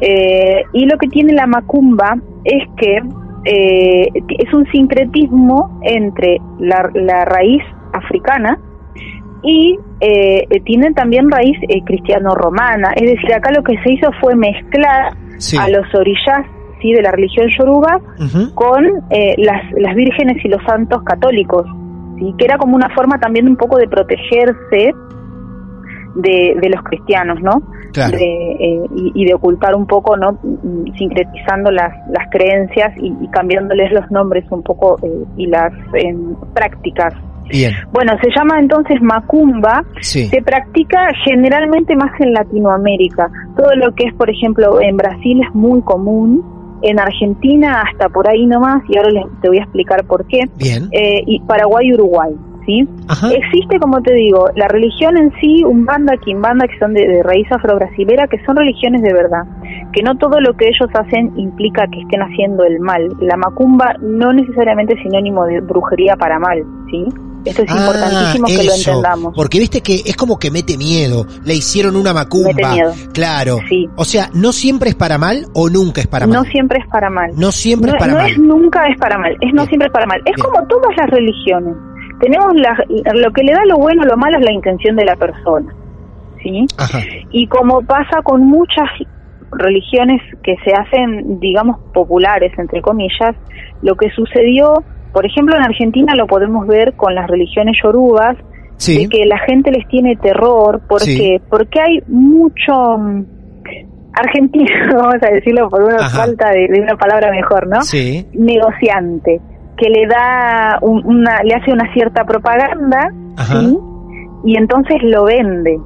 Eh, 0.00 0.62
y 0.72 0.86
lo 0.86 0.96
que 0.98 1.08
tiene 1.08 1.32
la 1.32 1.46
macumba 1.46 2.16
es 2.44 2.62
que 2.76 2.98
eh, 3.44 4.08
es 4.38 4.52
un 4.54 4.66
sincretismo 4.72 5.78
entre 5.82 6.38
la, 6.58 6.90
la 6.94 7.24
raíz 7.24 7.62
africana 7.92 8.58
y 9.42 9.78
eh, 10.00 10.46
tiene 10.64 10.92
también 10.92 11.30
raíz 11.30 11.56
eh, 11.68 11.82
cristiano-romana. 11.84 12.92
Es 12.96 13.10
decir, 13.10 13.32
acá 13.34 13.50
lo 13.52 13.62
que 13.62 13.76
se 13.82 13.92
hizo 13.92 14.10
fue 14.20 14.34
mezclar 14.34 15.14
sí. 15.38 15.56
a 15.56 15.68
los 15.68 15.92
orillas 15.94 16.46
¿sí? 16.80 16.92
de 16.92 17.02
la 17.02 17.12
religión 17.12 17.48
yoruba 17.58 18.00
con 18.54 18.84
eh, 19.10 19.34
las, 19.38 19.70
las 19.72 19.94
vírgenes 19.94 20.44
y 20.44 20.48
los 20.48 20.62
santos 20.64 21.02
católicos, 21.04 21.66
¿sí? 22.18 22.34
que 22.38 22.44
era 22.44 22.58
como 22.58 22.76
una 22.76 22.88
forma 22.94 23.18
también 23.18 23.48
un 23.48 23.56
poco 23.56 23.78
de 23.78 23.88
protegerse 23.88 24.92
de, 26.14 26.56
de 26.60 26.68
los 26.68 26.82
cristianos, 26.82 27.40
¿no? 27.40 27.62
Claro. 27.92 28.18
de, 28.18 28.24
eh, 28.24 28.82
y, 28.96 29.22
y 29.22 29.24
de 29.24 29.34
ocultar 29.34 29.74
un 29.74 29.86
poco, 29.86 30.16
¿no? 30.16 30.32
Mm, 30.42 30.92
sincretizando 30.98 31.70
las, 31.70 31.92
las 32.10 32.28
creencias 32.30 32.92
y, 32.98 33.14
y 33.20 33.28
cambiándoles 33.28 33.92
los 33.92 34.10
nombres 34.10 34.44
un 34.50 34.62
poco 34.62 34.98
eh, 35.02 35.24
y 35.36 35.46
las 35.46 35.72
em, 35.94 36.34
prácticas. 36.54 37.14
Bien. 37.48 37.72
Bueno, 37.92 38.12
se 38.22 38.30
llama 38.36 38.58
entonces 38.60 39.00
macumba, 39.00 39.84
Sí. 40.00 40.26
se 40.26 40.42
practica 40.42 41.08
generalmente 41.24 41.94
más 41.96 42.10
en 42.20 42.32
Latinoamérica. 42.32 43.30
Todo 43.56 43.74
lo 43.76 43.94
que 43.94 44.04
es, 44.04 44.14
por 44.14 44.30
ejemplo, 44.30 44.80
en 44.80 44.96
Brasil 44.96 45.40
es 45.46 45.54
muy 45.54 45.80
común, 45.82 46.42
en 46.82 46.98
Argentina 47.00 47.82
hasta 47.82 48.08
por 48.08 48.28
ahí 48.28 48.46
nomás, 48.46 48.82
y 48.88 48.96
ahora 48.96 49.10
les, 49.10 49.24
te 49.40 49.48
voy 49.48 49.58
a 49.58 49.62
explicar 49.62 50.04
por 50.04 50.26
qué, 50.26 50.44
Bien. 50.56 50.88
eh, 50.92 51.22
y 51.26 51.40
Paraguay 51.40 51.88
y 51.88 51.94
Uruguay. 51.94 52.34
¿sí? 52.66 52.86
Existe, 53.34 53.78
como 53.80 54.00
te 54.02 54.12
digo, 54.12 54.44
la 54.54 54.68
religión 54.68 55.16
en 55.16 55.32
sí, 55.40 55.64
Umbanda, 55.64 56.18
Quimbanda, 56.18 56.68
que 56.68 56.78
son 56.78 56.92
de, 56.92 57.00
de 57.08 57.22
raíz 57.22 57.50
afro-brasilera, 57.50 58.26
que 58.28 58.38
son 58.44 58.56
religiones 58.56 59.00
de 59.02 59.12
verdad, 59.14 59.44
que 59.92 60.02
no 60.02 60.16
todo 60.18 60.38
lo 60.40 60.52
que 60.54 60.66
ellos 60.68 60.90
hacen 60.92 61.32
implica 61.38 61.86
que 61.86 62.00
estén 62.00 62.20
haciendo 62.20 62.64
el 62.64 62.78
mal. 62.78 63.08
La 63.20 63.36
macumba 63.38 63.94
no 64.02 64.34
necesariamente 64.34 64.94
es 64.94 65.00
sinónimo 65.02 65.46
de 65.46 65.60
brujería 65.60 66.14
para 66.16 66.38
mal, 66.38 66.62
¿sí? 66.90 67.06
Esto 67.48 67.62
es 67.62 67.70
Ah, 67.70 67.76
importantísimo 67.78 68.46
que 68.46 68.64
lo 68.64 68.74
entendamos. 68.74 69.32
Porque 69.34 69.58
viste 69.58 69.80
que 69.80 69.94
es 70.06 70.16
como 70.16 70.38
que 70.38 70.50
mete 70.50 70.76
miedo. 70.76 71.26
Le 71.44 71.54
hicieron 71.54 71.96
una 71.96 72.12
macumba. 72.12 72.50
Mete 72.54 72.68
miedo. 72.68 72.92
Claro. 73.12 73.58
Sí. 73.68 73.88
O 73.96 74.04
sea, 74.04 74.30
¿no 74.34 74.52
siempre 74.52 74.90
es 74.90 74.94
para 74.94 75.18
mal 75.18 75.46
o 75.54 75.68
nunca 75.68 76.00
es 76.00 76.06
para 76.06 76.26
No 76.26 76.42
mal? 76.42 76.50
siempre 76.52 76.78
es 76.80 76.86
para 76.88 77.10
mal. 77.10 77.30
No 77.36 77.50
siempre 77.52 77.90
no, 77.90 77.96
es 77.96 78.00
para 78.00 78.12
no 78.12 78.18
mal. 78.18 78.30
es 78.30 78.38
nunca 78.38 78.86
es 78.88 78.98
para 78.98 79.18
mal, 79.18 79.32
es 79.32 79.52
no 79.52 79.62
Bien. 79.62 79.68
siempre 79.68 79.86
es 79.86 79.92
para 79.92 80.06
mal. 80.06 80.18
Es 80.24 80.34
Bien. 80.36 80.46
como 80.46 80.66
todas 80.66 80.96
las 80.96 81.10
religiones. 81.10 81.74
Tenemos 82.20 82.52
la- 82.54 82.84
lo 83.14 83.30
que 83.32 83.42
le 83.44 83.52
da 83.52 83.64
lo 83.66 83.76
bueno 83.78 84.02
o 84.02 84.06
lo 84.06 84.16
malo 84.16 84.38
es 84.38 84.44
la 84.44 84.52
intención 84.52 84.96
de 84.96 85.04
la 85.04 85.16
persona. 85.16 85.72
¿Sí? 86.42 86.66
Ajá. 86.76 87.00
Y 87.32 87.46
como 87.48 87.80
pasa 87.82 88.22
con 88.22 88.42
muchas 88.46 88.86
religiones 89.52 90.20
que 90.42 90.56
se 90.64 90.72
hacen, 90.72 91.40
digamos, 91.40 91.78
populares, 91.94 92.52
entre 92.58 92.82
comillas, 92.82 93.34
lo 93.82 93.94
que 93.96 94.10
sucedió, 94.10 94.82
por 95.12 95.24
ejemplo, 95.26 95.56
en 95.56 95.62
Argentina 95.62 96.14
lo 96.14 96.26
podemos 96.26 96.66
ver 96.66 96.94
con 96.94 97.14
las 97.14 97.26
religiones 97.28 97.76
yorubas, 97.82 98.36
Sí. 98.76 99.02
de 99.04 99.08
que 99.08 99.26
la 99.26 99.38
gente 99.40 99.70
les 99.72 99.86
tiene 99.88 100.14
terror, 100.16 100.80
porque 100.88 101.04
Sí. 101.04 101.36
porque 101.50 101.80
hay 101.80 102.00
mucho 102.06 102.96
mm, 102.98 103.24
argentino, 104.14 104.66
vamos 104.94 105.16
a 105.22 105.30
decirlo 105.34 105.68
por 105.68 105.82
una 105.82 105.96
Ajá. 105.96 106.18
falta 106.24 106.50
de, 106.50 106.68
de 106.68 106.80
una 106.80 106.96
palabra 106.96 107.30
mejor, 107.30 107.66
¿no? 107.68 107.82
Sí. 107.82 108.26
Negociante, 108.34 109.40
que 109.76 109.88
le 109.90 110.06
da 110.06 110.78
un- 110.82 111.04
una, 111.06 111.42
le 111.44 111.54
hace 111.54 111.72
una 111.72 111.92
cierta 111.92 112.24
propaganda, 112.24 113.12
Ajá. 113.36 113.60
¿sí? 113.60 113.78
Y 114.44 114.56
entonces 114.56 114.96
lo 115.02 115.24
vende. 115.24 115.78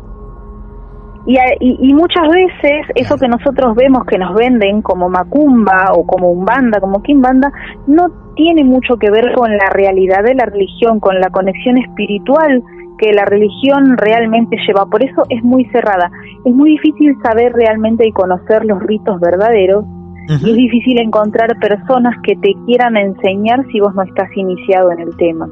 Y, 1.27 1.37
y, 1.61 1.79
y 1.81 1.95
muchas 1.95 2.29
veces 2.29 2.87
eso 2.95 3.17
que 3.17 3.29
nosotros 3.29 3.77
vemos 3.77 4.05
que 4.07 4.19
nos 4.19 4.35
venden 4.35 4.83
como 4.83 5.09
macumba 5.09 5.93
o 5.95 6.05
como 6.05 6.31
umbanda, 6.31 6.81
como 6.81 7.03
quimbanda, 7.03 7.53
no 7.87 8.09
tiene 8.35 8.65
mucho 8.65 8.97
que 8.97 9.11
ver 9.11 9.33
con 9.35 9.51
la 9.57 9.71
realidad 9.71 10.25
de 10.25 10.35
la 10.35 10.47
religión, 10.47 11.01
con 11.01 11.21
la 11.21 11.31
conexión 11.31 11.79
espiritual 11.79 12.63
que 12.99 13.13
la 13.13 13.25
religión 13.25 13.97
realmente 13.97 14.57
lleva. 14.67 14.87
Por 14.87 15.05
eso 15.05 15.25
es 15.29 15.43
muy 15.43 15.65
cerrada. 15.67 16.11
Es 16.45 16.55
muy 16.55 16.71
difícil 16.71 17.17
saber 17.23 17.53
realmente 17.53 18.07
y 18.07 18.13
conocer 18.13 18.65
los 18.65 18.81
ritos 18.83 19.21
verdaderos 19.21 19.85
y 20.29 20.35
es 20.35 20.57
difícil 20.57 21.01
encontrar 21.01 21.59
personas 21.59 22.15
que 22.23 22.37
te 22.37 22.55
quieran 22.65 22.97
enseñar 22.97 23.67
si 23.73 23.81
vos 23.81 23.95
no 23.95 24.03
estás 24.03 24.29
iniciado 24.37 24.93
en 24.93 25.01
el 25.01 25.17
tema. 25.17 25.49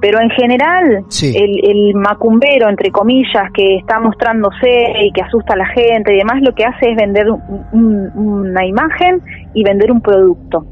Pero 0.00 0.20
en 0.20 0.28
general, 0.30 1.04
Sí. 1.08 1.34
el, 1.36 1.60
el 1.70 1.94
macumbero, 1.94 2.68
entre 2.68 2.90
comillas, 2.90 3.50
que 3.54 3.76
está 3.76 3.98
mostrándose 3.98 4.68
y 5.02 5.10
que 5.12 5.22
asusta 5.22 5.54
a 5.54 5.56
la 5.56 5.66
gente 5.66 6.14
y 6.14 6.18
demás, 6.18 6.42
lo 6.42 6.54
que 6.54 6.64
hace 6.64 6.90
es 6.90 6.96
vender 6.96 7.30
un- 7.30 7.64
un- 7.72 8.10
una 8.16 8.64
imagen 8.66 9.20
y 9.54 9.64
vender 9.64 9.90
un 9.90 10.00
producto. 10.02 10.66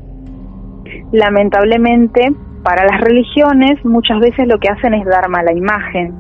Lamentablemente, 1.13 2.33
para 2.63 2.85
las 2.85 3.01
religiones, 3.01 3.83
muchas 3.85 4.21
veces 4.21 4.47
lo 4.49 4.59
que 4.59 4.69
hacen 4.69 4.95
es 4.95 5.05
dar 5.07 5.29
mala 5.29 5.53
imagen. 5.53 6.13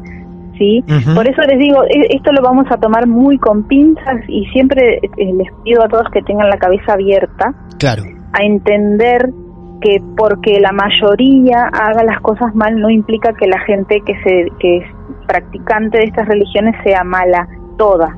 ¿sí? 0.58 0.84
Por 1.16 1.28
eso 1.28 1.42
les 1.42 1.58
digo, 1.58 1.82
e- 1.84 2.14
esto 2.14 2.30
lo 2.32 2.40
vamos 2.40 2.66
a 2.70 2.76
tomar 2.76 3.08
muy 3.08 3.38
con 3.38 3.66
pinzas 3.66 4.20
y 4.28 4.46
siempre 4.52 4.98
eh, 5.02 5.32
les 5.34 5.48
pido 5.64 5.82
a 5.82 5.88
todos 5.88 6.04
que 6.12 6.22
tengan 6.22 6.48
la 6.48 6.58
cabeza 6.58 6.92
abierta 6.92 7.52
Claro. 7.78 8.04
a 8.32 8.44
entender 8.44 9.30
que 9.84 9.98
porque 10.16 10.58
la 10.60 10.72
mayoría 10.72 11.64
haga 11.72 12.02
las 12.04 12.18
cosas 12.22 12.54
mal 12.54 12.74
no 12.80 12.88
implica 12.88 13.34
que 13.34 13.46
la 13.46 13.58
gente 13.60 14.00
que 14.06 14.14
se 14.24 14.48
que 14.58 14.78
es 14.78 14.84
practicante 15.28 15.98
de 15.98 16.04
estas 16.04 16.26
religiones 16.26 16.74
sea 16.82 17.04
mala 17.04 17.46
toda. 17.76 18.16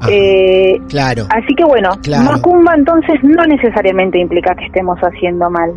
Ajá. 0.00 0.10
Eh, 0.12 0.76
Claro. 0.88 1.24
así 1.34 1.54
que 1.56 1.64
bueno, 1.64 1.90
Claro. 2.02 2.24
macumba 2.30 2.74
entonces 2.76 3.16
no 3.24 3.44
necesariamente 3.46 4.20
implica 4.20 4.54
que 4.54 4.66
estemos 4.66 4.98
haciendo 5.00 5.50
mal. 5.50 5.72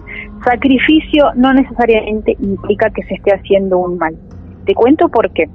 Sacrificio 0.46 1.32
no 1.36 1.52
necesariamente 1.54 2.36
implica 2.40 2.92
que 2.92 3.02
se 3.04 3.16
esté 3.16 3.34
haciendo 3.34 3.80
un 3.80 3.98
mal. 3.98 4.16
Te 4.66 4.76
cuento 4.76 5.10
por 5.10 5.32
qué. 5.32 5.46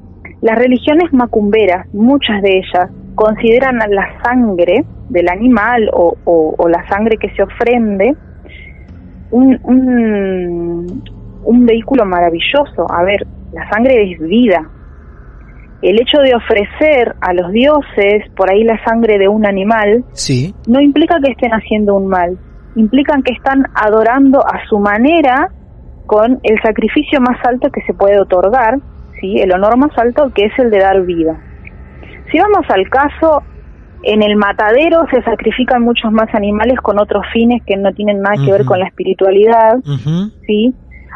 Las 0.42 0.58
religiones 0.58 1.12
macumberas, 1.12 1.86
muchas 1.94 2.42
de 2.42 2.58
ellas, 2.58 2.90
consideran 3.14 3.80
a 3.80 3.86
la 3.86 4.20
sangre 4.24 4.84
del 5.08 5.28
animal 5.28 5.88
o, 5.92 6.16
o- 6.24 6.54
o 6.58 6.68
la 6.68 6.86
sangre 6.88 7.16
que 7.16 7.30
se 7.30 7.42
ofrende 7.44 8.14
un, 9.36 9.60
un, 9.64 11.02
un 11.44 11.66
vehículo 11.66 12.04
maravilloso. 12.06 12.86
A 12.90 13.02
ver, 13.04 13.26
la 13.52 13.68
sangre 13.70 14.12
es 14.12 14.18
vida. 14.20 14.68
El 15.82 16.00
hecho 16.00 16.18
de 16.22 16.34
ofrecer 16.34 17.14
a 17.20 17.34
los 17.34 17.52
dioses 17.52 18.24
por 18.34 18.50
ahí 18.50 18.64
la 18.64 18.82
sangre 18.84 19.18
de 19.18 19.28
un 19.28 19.44
animal 19.46 20.04
Sí. 20.12 20.54
no 20.66 20.80
implica 20.80 21.16
que 21.22 21.32
estén 21.32 21.52
haciendo 21.52 21.94
un 21.94 22.08
mal, 22.08 22.38
implican 22.76 23.22
que 23.22 23.34
están 23.34 23.62
adorando 23.74 24.40
a 24.40 24.66
su 24.68 24.78
manera 24.78 25.50
con 26.06 26.40
el 26.42 26.58
sacrificio 26.62 27.20
más 27.20 27.38
alto 27.44 27.70
que 27.70 27.82
se 27.82 27.92
puede 27.92 28.18
otorgar, 28.18 28.78
¿sí? 29.20 29.36
el 29.38 29.52
honor 29.52 29.76
más 29.76 29.90
alto 29.98 30.30
que 30.34 30.46
es 30.46 30.58
el 30.58 30.70
de 30.70 30.78
dar 30.78 31.02
vida. 31.02 31.38
Si 32.32 32.38
vamos 32.38 32.64
al 32.70 32.88
caso, 32.88 33.42
en 34.06 34.22
el 34.22 34.36
matadero 34.36 35.04
se 35.10 35.20
sacrifican 35.22 35.82
muchos 35.82 36.12
más 36.12 36.28
animales 36.34 36.78
con 36.80 36.98
otros 37.00 37.24
fines 37.32 37.62
que 37.66 37.76
no 37.76 37.92
tienen 37.92 38.20
nada 38.22 38.36
que 38.44 38.52
ver 38.52 38.64
con 38.64 38.78
la 38.78 38.86
espiritualidad. 38.86 39.76
¿sí? 40.46 40.72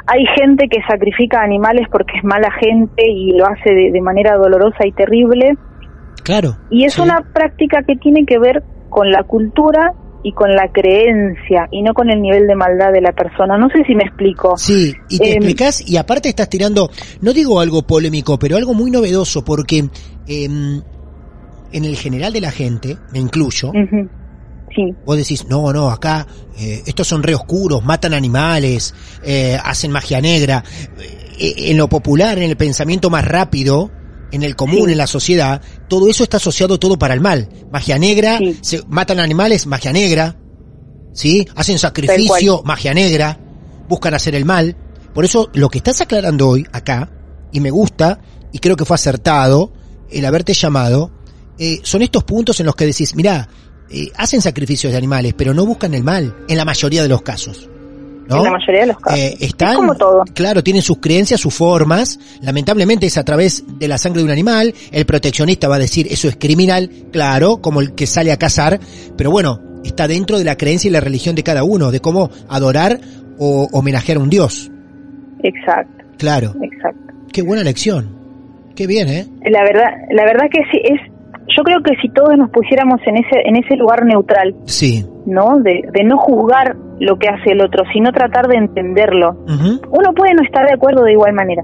Hay 0.07 0.25
gente 0.37 0.67
que 0.69 0.81
sacrifica 0.89 1.41
animales 1.43 1.87
porque 1.91 2.19
es 2.19 2.25
mala 2.25 2.51
gente 2.61 3.09
y 3.09 3.33
lo 3.37 3.47
hace 3.47 3.73
de, 3.75 3.93
de 3.93 4.01
manera 4.01 4.37
dolorosa 4.37 4.87
y 4.87 4.93
terrible, 4.93 5.57
Claro. 6.25 6.57
y 6.71 6.85
es 6.85 6.95
Sí. 6.95 7.01
una 7.01 7.21
práctica 7.33 7.83
que 7.87 7.97
tiene 7.97 8.27
que 8.27 8.39
ver 8.39 8.63
con 8.89 9.11
la 9.11 9.23
cultura 9.23 9.93
y 10.23 10.33
con 10.33 10.51
la 10.51 10.69
creencia 10.71 11.67
y 11.71 11.83
no 11.83 11.95
con 11.95 12.11
el 12.11 12.21
nivel 12.21 12.47
de 12.47 12.55
maldad 12.55 12.93
de 12.93 13.01
la 13.01 13.13
persona. 13.13 13.57
No 13.57 13.69
sé 13.71 13.85
si 13.87 13.95
me 13.95 14.03
explico. 14.03 14.57
Sí, 14.59 14.93
y 15.09 15.19
te 15.19 15.31
Em, 15.31 15.37
explicás, 15.37 15.89
y 15.89 15.97
aparte 15.97 16.29
estás 16.29 16.49
tirando, 16.51 16.91
no 17.23 17.33
digo 17.33 17.61
algo 17.61 17.83
polémico, 17.83 18.39
pero 18.39 18.57
algo 18.57 18.75
muy 18.75 18.91
novedoso, 18.91 19.45
porque 19.45 19.85
em, 20.27 20.83
en 21.73 21.85
el 21.85 21.97
general 21.97 22.33
de 22.33 22.41
la 22.41 22.51
gente, 22.51 22.97
me 23.13 23.19
incluyo. 23.19 23.73
Sí, 24.75 24.95
vos 25.05 25.17
decís, 25.17 25.47
no, 25.49 25.73
no, 25.73 25.91
acá 25.91 26.27
eh, 26.57 26.83
estos 26.87 27.09
son 27.09 27.25
re 27.25 27.35
oscuros, 27.35 27.85
matan 27.85 28.15
animales, 28.15 28.95
eh, 29.25 29.59
hacen 29.63 29.91
magia 29.91 30.21
negra. 30.21 30.63
Eh, 31.39 31.71
en 31.71 31.77
lo 31.77 31.89
popular, 31.89 32.39
en 32.39 32.49
el 32.51 32.57
pensamiento 32.57 33.11
más 33.11 33.25
rápido, 33.25 33.91
en 34.31 34.45
el 34.45 34.55
común, 34.55 34.87
Sí. 34.87 34.93
en 34.93 34.99
la 34.99 35.09
sociedad, 35.09 35.61
todo 35.89 36.09
eso 36.09 36.23
está 36.23 36.37
asociado 36.37 36.79
todo 36.79 36.97
para 36.99 37.15
el 37.15 37.21
mal. 37.21 37.49
Magia 37.73 37.99
negra, 37.99 38.39
Sí. 38.39 38.59
se 38.61 38.83
matan 38.87 39.19
animales, 39.19 39.67
magia 39.67 39.93
negra, 39.93 40.37
¿sí? 41.13 41.49
Hacen 41.57 41.79
sacrificio, 41.81 42.63
magia 42.65 42.95
negra, 42.95 43.41
buscan 43.89 44.15
hacer 44.15 44.37
el 44.37 44.45
mal. 44.45 44.77
Por 45.13 45.25
eso 45.25 45.51
lo 45.53 45.69
que 45.69 45.79
estás 45.79 46.01
aclarando 46.01 46.49
hoy 46.49 46.65
acá, 46.73 47.11
y 47.51 47.59
me 47.59 47.71
gusta, 47.71 48.21
y 48.53 48.61
creo 48.61 48.77
que 48.77 48.85
fue 48.85 48.95
acertado 48.95 49.73
el 50.13 50.25
haberte 50.25 50.55
llamado, 50.55 51.11
eh, 51.63 51.79
son 51.83 52.01
estos 52.01 52.25
puntos 52.25 52.59
en 52.61 52.67
los 52.67 52.75
que 52.75 52.87
decís, 52.87 53.15
mirá, 53.15 53.47
eh, 53.91 54.11
hacen 54.17 54.41
sacrificios 54.41 54.93
de 54.93 54.97
animales, 54.97 55.35
pero 55.37 55.53
no 55.53 55.67
buscan 55.67 55.93
el 55.93 56.03
mal, 56.03 56.35
en 56.49 56.57
la 56.57 56.65
mayoría 56.65 57.03
de 57.03 57.09
los 57.09 57.21
casos. 57.21 57.69
¿no? 58.29 58.39
en 58.39 58.45
la 58.45 58.51
mayoría 58.53 58.81
de 58.83 58.87
los 58.87 58.99
casos. 58.99 59.19
Eh, 59.19 59.37
están, 59.41 59.73
es 59.73 59.77
como 59.77 59.95
todo. 59.95 60.25
claro, 60.33 60.63
tienen 60.63 60.81
sus 60.83 60.99
creencias, 61.01 61.41
sus 61.41 61.53
formas. 61.53 62.19
Lamentablemente 62.41 63.07
es 63.07 63.19
a 63.19 63.25
través 63.25 63.65
de 63.79 63.89
la 63.89 63.99
sangre 63.99 64.21
de 64.21 64.25
un 64.25 64.31
animal. 64.31 64.73
El 64.91 65.05
proteccionista 65.05 65.69
va 65.69 65.77
a 65.77 65.81
decir 65.81 66.07
eso 66.11 66.29
es 66.29 66.37
criminal, 66.37 66.89
claro, 67.13 67.61
como 67.61 67.81
el 67.81 67.95
que 67.95 68.07
sale 68.07 68.33
a 68.33 68.39
cazar. 68.39 68.81
Pero 69.17 69.31
bueno, 69.31 69.61
está 69.85 70.09
dentro 70.09 70.39
de 70.39 70.45
la 70.45 70.57
creencia 70.57 70.89
y 70.89 70.93
la 70.93 71.01
religión 71.01 71.35
de 71.35 71.43
cada 71.43 71.65
uno, 71.65 71.91
de 71.91 72.01
cómo 72.01 72.31
adorar 72.49 73.01
o 73.39 73.69
homenajear 73.73 74.19
a 74.19 74.21
un 74.21 74.31
dios. 74.31 74.71
Exacto, 75.43 76.05
Claro, 76.17 76.55
exacto. 76.63 77.15
qué 77.33 77.43
buena 77.43 77.65
lección. 77.65 78.17
Qué 78.77 78.87
bien, 78.87 79.09
¿eh? 79.09 79.27
La 79.51 79.63
verdad, 79.63 79.91
la 80.11 80.25
verdad 80.25 80.47
que 80.51 80.61
sí 80.71 80.81
es. 80.85 81.10
Yo 81.57 81.63
creo 81.65 81.83
que 81.83 81.95
si 82.01 82.09
todos 82.11 82.37
nos 82.37 82.51
pusiéramos 82.51 83.01
en 83.07 83.17
ese 83.17 83.41
en 83.45 83.57
ese 83.57 83.77
lugar 83.77 84.05
neutral, 84.05 84.55
Sí. 84.65 85.05
¿no? 85.27 85.59
De, 85.59 85.83
de 85.93 86.05
no 86.05 86.17
juzgar 86.19 86.77
lo 87.01 87.19
que 87.19 87.29
hace 87.29 87.53
el 87.53 87.61
otro, 87.63 87.85
sino 87.93 88.13
tratar 88.13 88.47
de 88.47 88.57
entenderlo. 88.57 89.37
Uno 89.91 90.13
puede 90.15 90.35
no 90.35 90.43
estar 90.43 90.67
de 90.67 90.75
acuerdo 90.75 91.03
de 91.05 91.13
igual 91.13 91.33
manera, 91.33 91.63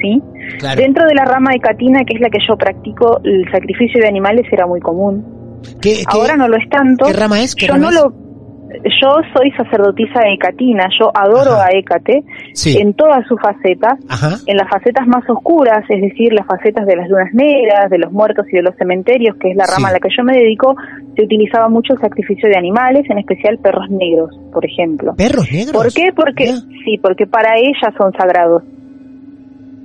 ¿sí? 0.00 0.20
Claro. 0.58 0.80
Dentro 0.80 1.06
de 1.06 1.14
la 1.14 1.24
rama 1.24 1.52
de 1.52 1.60
Catina, 1.60 2.00
que 2.04 2.14
es 2.16 2.20
la 2.20 2.28
que 2.30 2.38
yo 2.48 2.56
practico, 2.56 3.20
el 3.24 3.44
sacrificio 3.52 4.00
de 4.02 4.08
animales 4.08 4.46
era 4.52 4.66
muy 4.66 4.80
común. 4.80 5.24
¿Qué, 5.80 5.94
qué- 5.98 6.04
Ahora 6.08 6.36
no 6.36 6.48
lo 6.48 6.56
es 6.56 6.68
tanto. 6.68 7.06
qué 7.06 7.12
rama 7.12 7.40
es? 7.40 7.54
¿Qué 7.54 7.66
yo 7.66 7.74
rama 7.74 7.84
no 7.84 7.88
es? 7.90 7.94
lo 8.02 8.12
yo 8.84 9.08
soy 9.36 9.50
sacerdotisa 9.52 10.20
de 10.20 10.38
Catina, 10.38 10.88
yo 10.98 11.10
adoro 11.14 11.52
Ajá. 11.52 11.66
a 11.66 11.76
Hécate 11.76 12.22
Sí. 12.54 12.78
en 12.78 12.94
todas 12.94 13.26
sus 13.26 13.40
facetas, 13.40 13.94
Ajá. 14.08 14.36
en 14.46 14.56
las 14.56 14.68
facetas 14.68 15.06
más 15.06 15.28
oscuras, 15.28 15.84
es 15.88 16.00
decir, 16.00 16.32
las 16.32 16.46
facetas 16.46 16.86
de 16.86 16.96
las 16.96 17.08
lunas 17.08 17.32
negras, 17.34 17.90
de 17.90 17.98
los 17.98 18.12
muertos 18.12 18.46
y 18.50 18.56
de 18.56 18.62
los 18.62 18.74
cementerios, 18.76 19.36
que 19.36 19.50
es 19.50 19.56
la 19.56 19.64
Sí. 19.64 19.72
rama 19.74 19.88
a 19.88 19.92
la 19.92 19.98
que 20.00 20.08
yo 20.16 20.24
me 20.24 20.32
dedico, 20.36 20.74
se 21.16 21.24
utilizaba 21.24 21.68
mucho 21.68 21.92
el 21.94 22.00
sacrificio 22.00 22.48
de 22.48 22.56
animales, 22.56 23.04
en 23.10 23.18
especial 23.18 23.58
perros 23.58 23.88
negros, 23.90 24.30
por 24.52 24.64
ejemplo. 24.64 25.14
¿Perros 25.16 25.50
negros? 25.52 25.72
¿Por 25.82 25.92
qué? 25.92 26.12
Porque 26.14 26.46
sí, 26.84 26.98
porque 27.02 27.26
para 27.26 27.56
ella 27.58 27.92
son 27.98 28.12
sagrados, 28.12 28.62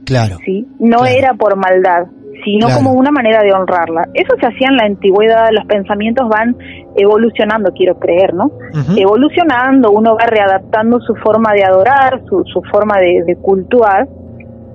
Claro. 0.05 0.37
¿sí? 0.45 0.65
No 0.79 0.99
Claro. 0.99 1.05
era 1.17 1.33
por 1.33 1.55
maldad, 1.57 2.07
sino 2.43 2.67
Claro. 2.67 2.83
como 2.83 2.93
una 2.99 3.11
manera 3.11 3.41
de 3.43 3.51
honrarla. 3.53 4.07
Eso 4.13 4.35
se 4.39 4.47
hacía 4.47 4.67
en 4.69 4.77
la 4.77 4.85
antigüedad, 4.85 5.49
los 5.51 5.65
pensamientos 5.65 6.27
van 6.29 6.55
evolucionando, 6.95 7.71
quiero 7.73 7.97
creer, 7.99 8.33
¿no? 8.33 8.51
Evolucionando, 8.97 9.91
uno 9.91 10.15
va 10.15 10.25
readaptando 10.27 10.99
su 11.01 11.15
forma 11.15 11.53
de 11.53 11.63
adorar, 11.63 12.21
su, 12.29 12.43
su 12.45 12.61
forma 12.71 12.97
de, 12.99 13.23
de 13.25 13.35
cultuar. 13.37 14.07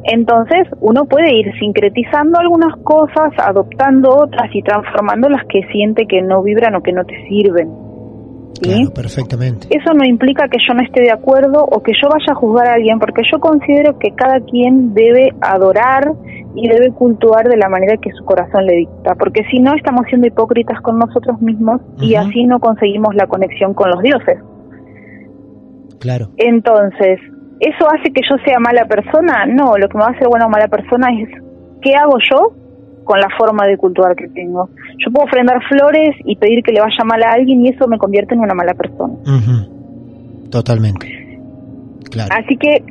Entonces, 0.04 0.66
uno 0.80 1.04
puede 1.04 1.32
ir 1.34 1.46
sincretizando 1.60 2.38
algunas 2.40 2.74
cosas, 2.82 3.32
adoptando 3.38 4.10
otras 4.16 4.50
y 4.52 4.62
transformando 4.62 5.28
las 5.28 5.44
que 5.46 5.62
siente 5.72 6.06
que 6.06 6.22
no 6.22 6.42
vibran 6.42 6.74
o 6.74 6.82
que 6.82 6.92
no 6.92 7.04
te 7.04 7.14
sirven. 7.28 7.68
¿Sí? 8.54 8.62
Claro, 8.62 8.92
perfectamente. 8.94 9.68
Eso 9.70 9.94
no 9.94 10.04
implica 10.04 10.48
que 10.48 10.58
yo 10.66 10.74
no 10.74 10.82
esté 10.82 11.02
de 11.02 11.10
acuerdo 11.10 11.64
o 11.64 11.82
que 11.82 11.92
yo 11.92 12.08
vaya 12.08 12.32
a 12.32 12.34
juzgar 12.34 12.68
a 12.68 12.74
alguien, 12.74 12.98
porque 12.98 13.22
yo 13.30 13.40
considero 13.40 13.98
que 13.98 14.12
cada 14.14 14.40
quien 14.40 14.94
debe 14.94 15.30
adorar 15.40 16.12
y 16.54 16.68
debe 16.68 16.92
cultuar 16.92 17.48
de 17.48 17.56
la 17.56 17.68
manera 17.68 17.96
que 17.96 18.10
su 18.12 18.24
corazón 18.24 18.66
le 18.66 18.76
dicta, 18.76 19.14
porque 19.14 19.42
si 19.50 19.58
no 19.58 19.74
estamos 19.74 20.06
siendo 20.08 20.26
hipócritas 20.26 20.80
con 20.82 20.98
nosotros 20.98 21.40
mismos 21.40 21.80
y 22.00 22.14
así 22.14 22.44
no 22.44 22.60
conseguimos 22.60 23.14
la 23.14 23.26
conexión 23.26 23.74
con 23.74 23.90
los 23.90 24.02
dioses. 24.02 24.38
Claro. 25.98 26.28
Entonces, 26.36 27.20
¿eso 27.60 27.86
hace 27.88 28.12
que 28.12 28.20
yo 28.28 28.36
sea 28.44 28.58
mala 28.58 28.86
persona? 28.86 29.46
No, 29.46 29.78
lo 29.78 29.88
que 29.88 29.96
me 29.96 30.04
va 30.04 30.10
a 30.10 30.12
hacer 30.12 30.28
buena 30.28 30.46
o 30.46 30.50
mala 30.50 30.68
persona 30.68 31.08
es 31.20 31.28
qué 31.80 31.94
hago 31.94 32.18
yo 32.30 32.61
con 33.04 33.18
la 33.20 33.28
forma 33.38 33.66
de 33.66 33.76
cultuar 33.76 34.14
que 34.16 34.28
tengo. 34.28 34.68
Yo 34.98 35.10
puedo 35.12 35.26
ofrendar 35.26 35.58
flores 35.68 36.14
y 36.24 36.36
pedir 36.36 36.62
que 36.62 36.72
le 36.72 36.80
vaya 36.80 37.04
mal 37.04 37.22
a 37.22 37.32
alguien 37.32 37.64
y 37.64 37.68
eso 37.70 37.86
me 37.88 37.98
convierte 37.98 38.34
en 38.34 38.40
una 38.40 38.54
mala 38.54 38.74
persona. 38.74 39.14
Ujú. 39.14 40.48
Totalmente. 40.50 41.40
Claro. 42.10 42.34
Así 42.38 42.56
que, 42.58 42.84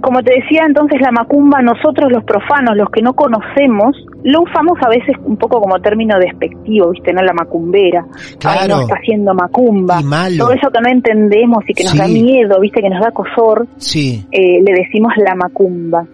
como 0.00 0.22
te 0.22 0.34
decía, 0.40 0.62
entonces 0.66 1.00
la 1.00 1.10
macumba, 1.10 1.60
nosotros 1.62 2.10
los 2.12 2.24
profanos, 2.24 2.76
los 2.76 2.88
que 2.90 3.02
no 3.02 3.12
conocemos, 3.14 3.96
lo 4.24 4.42
usamos 4.42 4.78
a 4.84 4.88
veces 4.88 5.16
un 5.24 5.36
poco 5.36 5.60
como 5.60 5.80
término 5.80 6.16
despectivo, 6.18 6.90
¿viste? 6.90 7.12
No 7.12 7.22
la 7.22 7.32
macumbera. 7.32 8.04
Ay, 8.14 8.36
Claro. 8.38 8.76
no 8.76 8.80
está 8.82 8.94
haciendo 8.94 9.34
macumba. 9.34 10.00
Y 10.00 10.04
malo. 10.04 10.44
Todo 10.44 10.52
eso 10.52 10.70
que 10.70 10.80
no 10.80 10.88
entendemos 10.88 11.64
y 11.68 11.74
que 11.74 11.82
nos 11.84 11.92
Sí. 11.92 11.98
da 11.98 12.06
miedo, 12.08 12.60
¿viste? 12.60 12.80
Que 12.80 12.88
nos 12.90 13.00
da 13.00 13.10
cosor, 13.10 13.66
Sí. 13.76 14.24
eh, 14.30 14.62
le 14.62 14.72
decimos 14.74 15.12
la 15.16 15.34
macumba. 15.34 16.04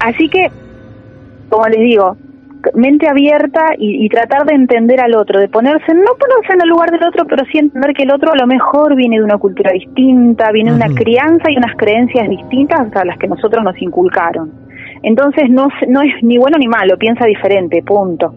Así 0.00 0.28
que, 0.30 0.48
como 1.48 1.66
les 1.68 1.80
digo, 1.80 2.16
mente 2.74 3.08
abierta 3.08 3.66
y, 3.78 4.04
y 4.04 4.08
tratar 4.08 4.44
de 4.46 4.54
entender 4.54 5.00
al 5.00 5.14
otro, 5.14 5.40
de 5.40 5.48
ponerse, 5.48 5.94
no 5.94 6.12
ponerse 6.18 6.54
en 6.54 6.62
el 6.62 6.68
lugar 6.68 6.90
del 6.90 7.06
otro, 7.06 7.24
pero 7.26 7.44
sí 7.50 7.58
entender 7.58 7.94
que 7.94 8.02
el 8.02 8.12
otro 8.12 8.32
a 8.32 8.36
lo 8.36 8.46
mejor 8.46 8.96
viene 8.96 9.18
de 9.18 9.24
una 9.24 9.38
cultura 9.38 9.72
distinta, 9.72 10.50
viene 10.52 10.70
de 10.70 10.76
una 10.76 10.94
crianza 10.94 11.50
y 11.50 11.56
unas 11.56 11.76
creencias 11.76 12.28
distintas 12.28 12.94
a 12.94 13.04
las 13.04 13.18
que 13.18 13.28
nosotros 13.28 13.62
nos 13.62 13.80
inculcaron. 13.80 14.52
Entonces 15.02 15.44
no, 15.50 15.68
no 15.88 16.02
es 16.02 16.12
ni 16.22 16.38
bueno 16.38 16.58
ni 16.58 16.66
malo, 16.66 16.96
piensa 16.98 17.24
diferente, 17.24 17.82
punto. 17.82 18.34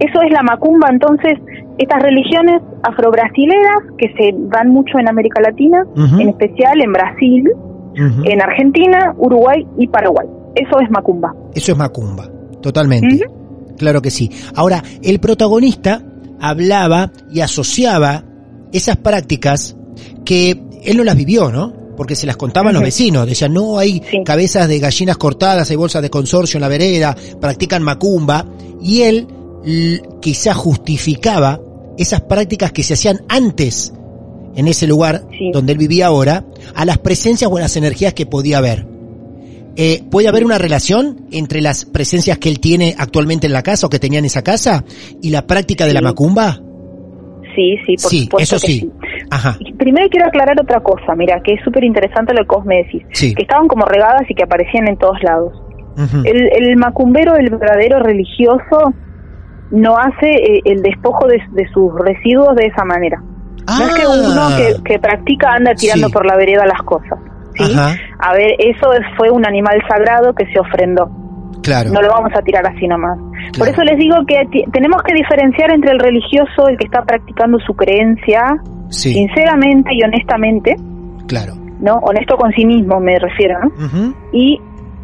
Eso 0.00 0.22
es 0.22 0.32
la 0.32 0.42
macumba, 0.42 0.88
entonces, 0.90 1.34
estas 1.78 2.02
religiones 2.02 2.60
afrobrasileras 2.82 3.82
que 3.96 4.12
se 4.14 4.34
dan 4.48 4.70
mucho 4.70 4.98
en 4.98 5.08
América 5.08 5.40
Latina, 5.40 5.84
en 6.18 6.28
especial 6.28 6.80
en 6.82 6.92
Brasil, 6.92 7.50
en 8.24 8.42
Argentina, 8.42 9.14
Uruguay 9.18 9.66
y 9.76 9.86
Paraguay. 9.88 10.26
Eso 10.54 10.80
es 10.80 10.90
macumba. 10.90 11.34
Eso 11.54 11.72
es 11.72 11.78
Macumba, 11.78 12.24
totalmente. 12.62 13.20
Claro 13.76 14.02
que 14.02 14.10
sí. 14.10 14.30
Ahora, 14.54 14.82
el 15.02 15.20
protagonista 15.20 16.02
hablaba 16.40 17.12
y 17.30 17.40
asociaba 17.40 18.24
esas 18.72 18.96
prácticas 18.96 19.76
que 20.24 20.60
él 20.84 20.96
no 20.96 21.04
las 21.04 21.16
vivió, 21.16 21.50
¿no? 21.50 21.72
Porque 21.96 22.14
se 22.14 22.26
las 22.26 22.36
contaban 22.36 22.74
los 22.74 22.82
vecinos. 22.82 23.26
Decían, 23.26 23.52
no, 23.52 23.78
hay 23.78 24.02
Sí. 24.10 24.22
cabezas 24.24 24.68
de 24.68 24.78
gallinas 24.78 25.16
cortadas, 25.16 25.70
hay 25.70 25.76
bolsas 25.76 26.02
de 26.02 26.10
consorcio 26.10 26.58
en 26.58 26.62
la 26.62 26.68
vereda, 26.68 27.16
practican 27.40 27.82
macumba. 27.82 28.46
Y 28.80 29.02
él 29.02 29.26
quizá 30.20 30.54
justificaba 30.54 31.60
esas 31.98 32.20
prácticas 32.22 32.70
que 32.72 32.82
se 32.84 32.94
hacían 32.94 33.22
antes 33.28 33.92
en 34.54 34.68
ese 34.68 34.86
lugar 34.86 35.26
Sí. 35.36 35.50
donde 35.52 35.72
él 35.72 35.78
vivía 35.78 36.06
ahora, 36.06 36.44
a 36.74 36.84
las 36.84 36.98
presencias 36.98 37.50
o 37.50 37.56
a 37.56 37.60
las 37.60 37.76
energías 37.76 38.14
que 38.14 38.26
podía 38.26 38.58
haber. 38.58 38.86
Eh, 39.80 40.02
¿Puede 40.10 40.26
haber 40.26 40.44
una 40.44 40.58
relación 40.58 41.28
entre 41.30 41.60
las 41.60 41.84
presencias 41.84 42.36
que 42.38 42.48
él 42.48 42.58
tiene 42.58 42.96
actualmente 42.98 43.46
en 43.46 43.52
la 43.52 43.62
casa 43.62 43.86
o 43.86 43.90
que 43.90 44.00
tenía 44.00 44.18
en 44.18 44.24
esa 44.24 44.42
casa 44.42 44.82
y 45.22 45.30
la 45.30 45.46
práctica 45.46 45.86
de 45.86 45.92
la 45.94 46.00
Sí. 46.00 46.04
macumba? 46.04 46.58
Sí, 47.54 47.76
sí, 47.86 47.94
por 48.02 48.10
sí, 48.10 48.22
supuesto 48.24 48.56
eso 48.56 48.66
que 48.66 48.72
sí. 48.72 48.90
Ajá. 49.30 49.56
Y 49.60 49.72
Primero 49.74 50.08
quiero 50.10 50.26
aclarar 50.26 50.60
otra 50.60 50.80
cosa, 50.80 51.14
mira, 51.16 51.40
que 51.44 51.54
es 51.54 51.60
súper 51.64 51.84
interesante 51.84 52.34
lo 52.34 52.42
que 52.46 52.56
vos 52.56 52.64
me 52.66 52.78
decís, 52.82 53.02
Sí. 53.12 53.34
que 53.34 53.42
estaban 53.42 53.68
como 53.68 53.84
regadas 53.84 54.22
y 54.28 54.34
que 54.34 54.42
aparecían 54.42 54.88
en 54.88 54.96
todos 54.98 55.22
lados. 55.22 55.52
El, 56.24 56.48
el 56.52 56.76
macumbero, 56.76 57.34
el 57.36 57.50
verdadero 57.50 57.98
religioso, 58.00 58.92
no 59.72 59.96
hace 59.98 60.28
eh, 60.30 60.60
el 60.64 60.82
despojo 60.82 61.26
de, 61.26 61.38
de 61.52 61.68
sus 61.72 61.92
residuos 62.04 62.54
de 62.56 62.66
esa 62.66 62.84
manera. 62.84 63.20
No 63.20 63.86
es 63.88 63.94
que 63.94 64.02
Ah. 64.02 64.08
uno 64.08 64.56
que, 64.56 64.92
que 64.92 64.98
practica 65.00 65.52
anda 65.54 65.74
tirando 65.74 66.06
Sí. 66.08 66.12
por 66.12 66.24
la 66.26 66.36
vereda 66.36 66.64
las 66.66 66.82
cosas. 66.82 67.18
¿Sí? 67.58 67.74
Ajá. 67.74 67.94
A 68.18 68.32
ver, 68.34 68.52
eso 68.58 68.92
es- 68.92 69.06
fue 69.16 69.30
un 69.30 69.46
animal 69.46 69.78
sagrado 69.88 70.32
que 70.34 70.46
se 70.52 70.58
ofrendó. 70.60 71.08
Claro. 71.62 71.90
No 71.92 72.00
lo 72.00 72.08
vamos 72.10 72.30
a 72.34 72.40
tirar 72.42 72.66
así 72.66 72.86
nomás. 72.86 73.18
Por 73.58 73.68
eso 73.68 73.82
les 73.82 73.98
digo 73.98 74.16
que 74.26 74.40
tenemos 74.72 75.02
que 75.02 75.14
diferenciar 75.14 75.70
entre 75.72 75.90
el 75.92 75.98
religioso, 75.98 76.68
el 76.68 76.76
que 76.78 76.86
está 76.86 77.02
practicando 77.02 77.58
su 77.60 77.74
creencia, 77.74 78.42
Sí, 78.90 79.12
sinceramente 79.12 79.90
y 79.92 80.02
honestamente, 80.02 80.76
claro. 81.26 81.54
¿no? 81.80 81.96
Honesto 81.96 82.36
con 82.36 82.50
sí 82.52 82.64
mismo 82.64 83.00
me 83.00 83.18
refiero, 83.18 83.58
¿no? 83.60 84.14
Y 84.32 84.58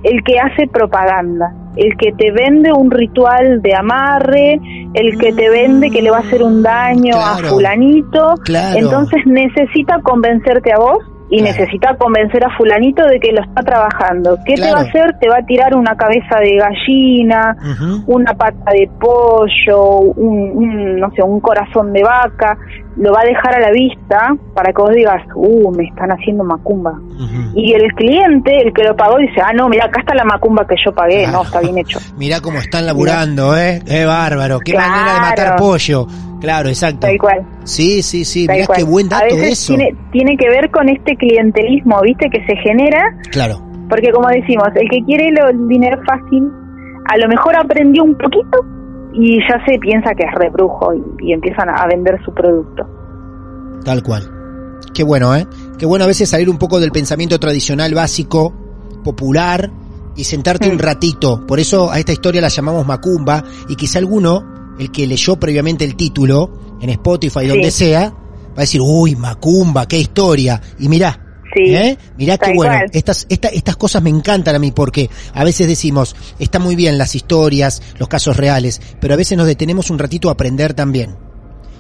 el 0.05 0.23
que 0.23 0.39
hace 0.39 0.67
propaganda, 0.69 1.53
el 1.77 1.97
que 1.97 2.13
te 2.13 2.31
vende 2.31 2.71
un 2.73 2.91
ritual 2.91 3.61
de 3.63 3.75
amarre, 3.75 4.59
el 4.95 5.19
que 5.19 5.33
te 5.33 5.51
vende 5.51 5.91
que 5.91 6.03
le 6.03 6.11
va 6.11 6.19
a 6.19 6.21
hacer 6.21 6.43
un 6.43 6.63
daño 6.63 7.13
Claro. 7.13 7.47
a 7.49 7.51
fulanito, 7.51 8.35
Claro. 8.45 8.79
entonces 8.79 9.21
necesita 9.27 10.01
convencerte 10.03 10.73
a 10.73 10.79
vos 10.79 10.99
y 11.35 11.39
Claro. 11.39 11.57
necesita 11.59 11.97
convencer 11.97 12.45
a 12.45 12.57
fulanito 12.57 13.05
de 13.07 13.19
que 13.19 13.33
lo 13.33 13.41
está 13.43 13.63
trabajando. 13.63 14.39
¿Qué 14.47 14.55
te 14.55 14.71
va 14.73 14.79
a 14.79 14.83
hacer? 14.83 15.17
Te 15.21 15.29
va 15.29 15.39
a 15.39 15.43
tirar 15.47 15.75
una 15.75 15.97
cabeza 15.97 16.39
de 16.41 16.57
gallina, 16.57 17.57
una 18.07 18.35
pata 18.35 18.71
de 18.73 18.89
pollo, 19.01 19.99
un, 20.15 20.51
un, 20.55 20.97
no 21.01 21.11
sé, 21.11 21.23
un 21.23 21.41
corazón 21.41 21.93
de 21.93 22.03
vaca, 22.03 22.57
lo 22.97 23.13
va 23.13 23.23
a 23.23 23.27
dejar 23.27 23.57
a 23.57 23.61
la 23.61 23.71
vista 23.73 24.35
para 24.55 24.73
que 24.73 24.81
vos 24.81 24.91
digas, 24.95 25.21
uh, 25.35 25.73
me 25.73 25.85
están 25.85 26.11
haciendo 26.11 26.45
macumba. 26.45 26.93
Y 27.55 27.73
el 27.73 27.93
cliente, 27.95 28.57
el 28.63 28.73
que 28.73 28.85
lo 28.85 28.95
pagó, 28.95 29.19
dice, 29.19 29.41
ah, 29.45 29.53
no, 29.53 29.69
mira, 29.69 29.87
acá 29.87 30.01
está 30.01 30.15
la 30.15 30.25
macumba 30.25 30.65
que 30.67 30.77
yo 30.85 30.93
pagué, 30.93 31.23
Claro. 31.25 31.39
no, 31.39 31.43
está 31.43 31.61
bien 31.61 31.79
hecho. 31.79 31.99
Mirá 32.17 32.41
cómo 32.41 32.59
están 32.59 32.87
laburando, 32.87 33.57
¿eh? 33.59 33.83
Qué 33.85 34.05
bárbaro. 34.05 34.61
Qué 34.61 34.75
manera 34.75 35.15
de 35.15 35.21
matar 35.21 35.57
pollo. 35.57 36.07
Claro, 36.45 36.69
exacto. 36.69 37.01
Tal 37.07 37.19
cual. 37.19 37.47
Sí, 37.65 38.03
sí, 38.03 38.25
sí. 38.25 38.47
Mirá 38.49 38.67
qué 38.75 38.85
buen 38.85 39.07
a 39.07 39.21
dato 39.21 39.35
veces 39.35 39.53
eso. 39.53 39.75
Tiene, 39.75 39.97
tiene 40.13 40.37
que 40.37 40.49
ver 40.49 40.71
con 40.71 40.89
este 40.89 41.17
clientelismo, 41.17 42.01
¿viste? 42.03 42.29
Que 42.31 42.45
se 42.47 42.57
genera, 42.63 43.01
Claro. 43.31 43.61
porque 43.89 44.11
como 44.13 44.29
decimos, 44.29 44.69
el 44.77 44.89
que 44.89 45.03
quiere 45.05 45.31
lo- 45.33 45.49
el 45.49 45.67
dinero 45.69 46.01
fácil, 46.07 46.45
a 47.07 47.17
lo 47.19 47.29
mejor 47.29 47.57
aprendió 47.57 48.05
un 48.05 48.15
poquito 48.17 48.59
y 49.13 49.39
ya 49.41 49.65
se 49.67 49.79
piensa 49.79 50.15
que 50.15 50.25
es 50.25 50.35
rebrujo 50.35 50.93
y, 50.95 51.29
y 51.29 51.33
empiezan 51.33 51.69
a 51.69 51.87
vender 51.87 52.19
su 52.25 52.33
producto. 52.33 52.85
Tal 53.85 54.03
cual. 54.03 54.23
Qué 54.95 55.03
bueno, 55.03 55.35
¿eh? 55.35 55.47
Qué 55.79 55.87
bueno 55.87 56.05
a 56.05 56.09
veces 56.09 56.29
salir 56.29 56.49
un 56.49 56.59
poco 56.59 56.79
del 56.81 56.91
pensamiento 56.93 57.39
tradicional 57.41 57.95
básico, 57.95 58.53
popular, 59.03 59.71
y 60.17 60.25
sentarte 60.25 60.71
un 60.71 60.79
ratito. 60.79 61.45
Por 61.47 61.59
eso 61.59 61.91
a 61.91 61.99
esta 61.99 62.13
historia 62.13 62.41
la 62.41 62.49
llamamos 62.49 62.87
Macumba, 62.87 63.43
y 63.69 63.75
quizá 63.77 63.99
alguno, 63.99 64.45
el 64.79 64.91
que 64.91 65.07
leyó 65.07 65.37
previamente 65.37 65.85
el 65.85 65.97
título, 65.97 66.77
en 66.81 66.91
Spotify, 66.91 67.47
donde 67.47 67.71
sea, 67.71 68.11
va 68.11 68.55
a 68.57 68.61
decir, 68.61 68.81
uy, 68.83 69.17
Macumba, 69.17 69.87
qué 69.87 69.99
historia. 69.99 70.61
Y 70.79 70.89
mirá, 70.89 71.21
Sí. 71.57 71.73
¿Eh? 71.73 71.97
Mirá 72.19 72.37
qué 72.37 72.47
Tal 72.47 72.55
bueno. 72.57 72.75
Estas, 72.93 73.27
esta- 73.29 73.47
estas 73.47 73.77
cosas 73.77 74.03
me 74.03 74.11
encantan 74.11 74.57
a 74.57 74.59
mí 74.59 74.73
porque 74.73 75.09
a 75.35 75.45
veces 75.45 75.69
decimos, 75.69 76.17
está 76.41 76.59
muy 76.59 76.75
bien 76.75 76.99
las 76.99 77.15
historias, 77.15 77.81
los 78.01 78.09
casos 78.09 78.37
reales, 78.37 78.83
pero 79.01 79.15
a 79.15 79.17
veces 79.17 79.39
nos 79.39 79.47
detenemos 79.47 79.89
un 79.91 80.01
ratito 80.01 80.29
a 80.29 80.33
aprender 80.33 80.75
también. 80.75 81.15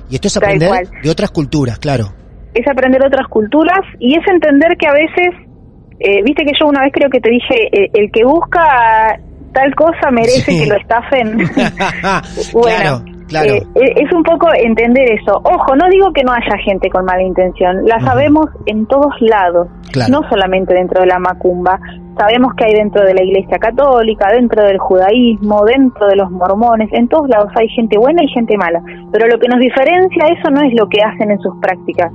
Y 0.08 0.14
esto 0.14 0.28
es 0.28 0.36
aprender 0.36 0.70
de 1.02 1.10
otras 1.10 1.32
culturas, 1.32 1.80
claro. 1.80 2.14
es 2.54 2.64
aprender 2.68 3.04
otras 3.04 3.26
culturas 3.26 3.80
y 3.98 4.14
es 4.14 4.22
entender 4.32 4.76
que 4.78 4.86
a 4.86 4.92
veces 4.92 5.34
Eh, 5.98 6.22
Viste 6.24 6.44
que 6.44 6.52
yo 6.60 6.66
una 6.68 6.80
vez 6.82 6.90
creo 6.92 7.08
que 7.10 7.20
te 7.20 7.30
dije, 7.30 7.66
eh, 7.72 7.90
el 7.94 8.10
que 8.12 8.24
busca 8.24 9.18
tal 9.54 9.74
cosa 9.74 10.10
merece 10.10 10.50
Sí. 10.52 10.64
que 10.64 10.66
lo 10.68 10.76
estafen. 10.76 11.38
Claro, 12.52 13.02
claro. 13.28 13.54
eh, 13.54 13.94
es 13.96 14.12
un 14.12 14.22
poco 14.22 14.48
entender 14.54 15.10
eso. 15.12 15.40
Ojo, 15.42 15.74
no 15.76 15.88
digo 15.90 16.12
que 16.12 16.22
no 16.22 16.32
haya 16.32 16.56
gente 16.64 16.90
con 16.90 17.04
mala 17.04 17.22
intención, 17.22 17.84
la 17.86 17.98
sabemos 18.00 18.46
en 18.66 18.86
todos 18.86 19.14
lados, 19.20 19.68
Claro. 19.92 20.12
no 20.20 20.28
solamente 20.28 20.74
dentro 20.74 21.00
de 21.00 21.06
la 21.06 21.18
macumba. 21.18 21.78
Sabemos 22.18 22.54
que 22.54 22.64
hay 22.66 22.74
dentro 22.74 23.02
de 23.04 23.14
la 23.14 23.24
Iglesia 23.24 23.58
Católica, 23.58 24.28
dentro 24.32 24.62
del 24.62 24.78
judaísmo, 24.78 25.64
dentro 25.64 26.06
de 26.06 26.16
los 26.16 26.30
mormones, 26.30 26.88
en 26.92 27.08
todos 27.08 27.28
lados 27.28 27.50
hay 27.56 27.68
gente 27.70 27.98
buena 27.98 28.22
y 28.22 28.28
gente 28.28 28.56
mala. 28.56 28.80
Pero 29.12 29.26
lo 29.26 29.38
que 29.38 29.48
nos 29.48 29.58
diferencia 29.58 30.26
eso 30.28 30.50
no 30.50 30.60
es 30.62 30.72
lo 30.78 30.88
que 30.88 31.00
hacen 31.02 31.30
en 31.32 31.38
sus 31.40 31.54
prácticas, 31.60 32.12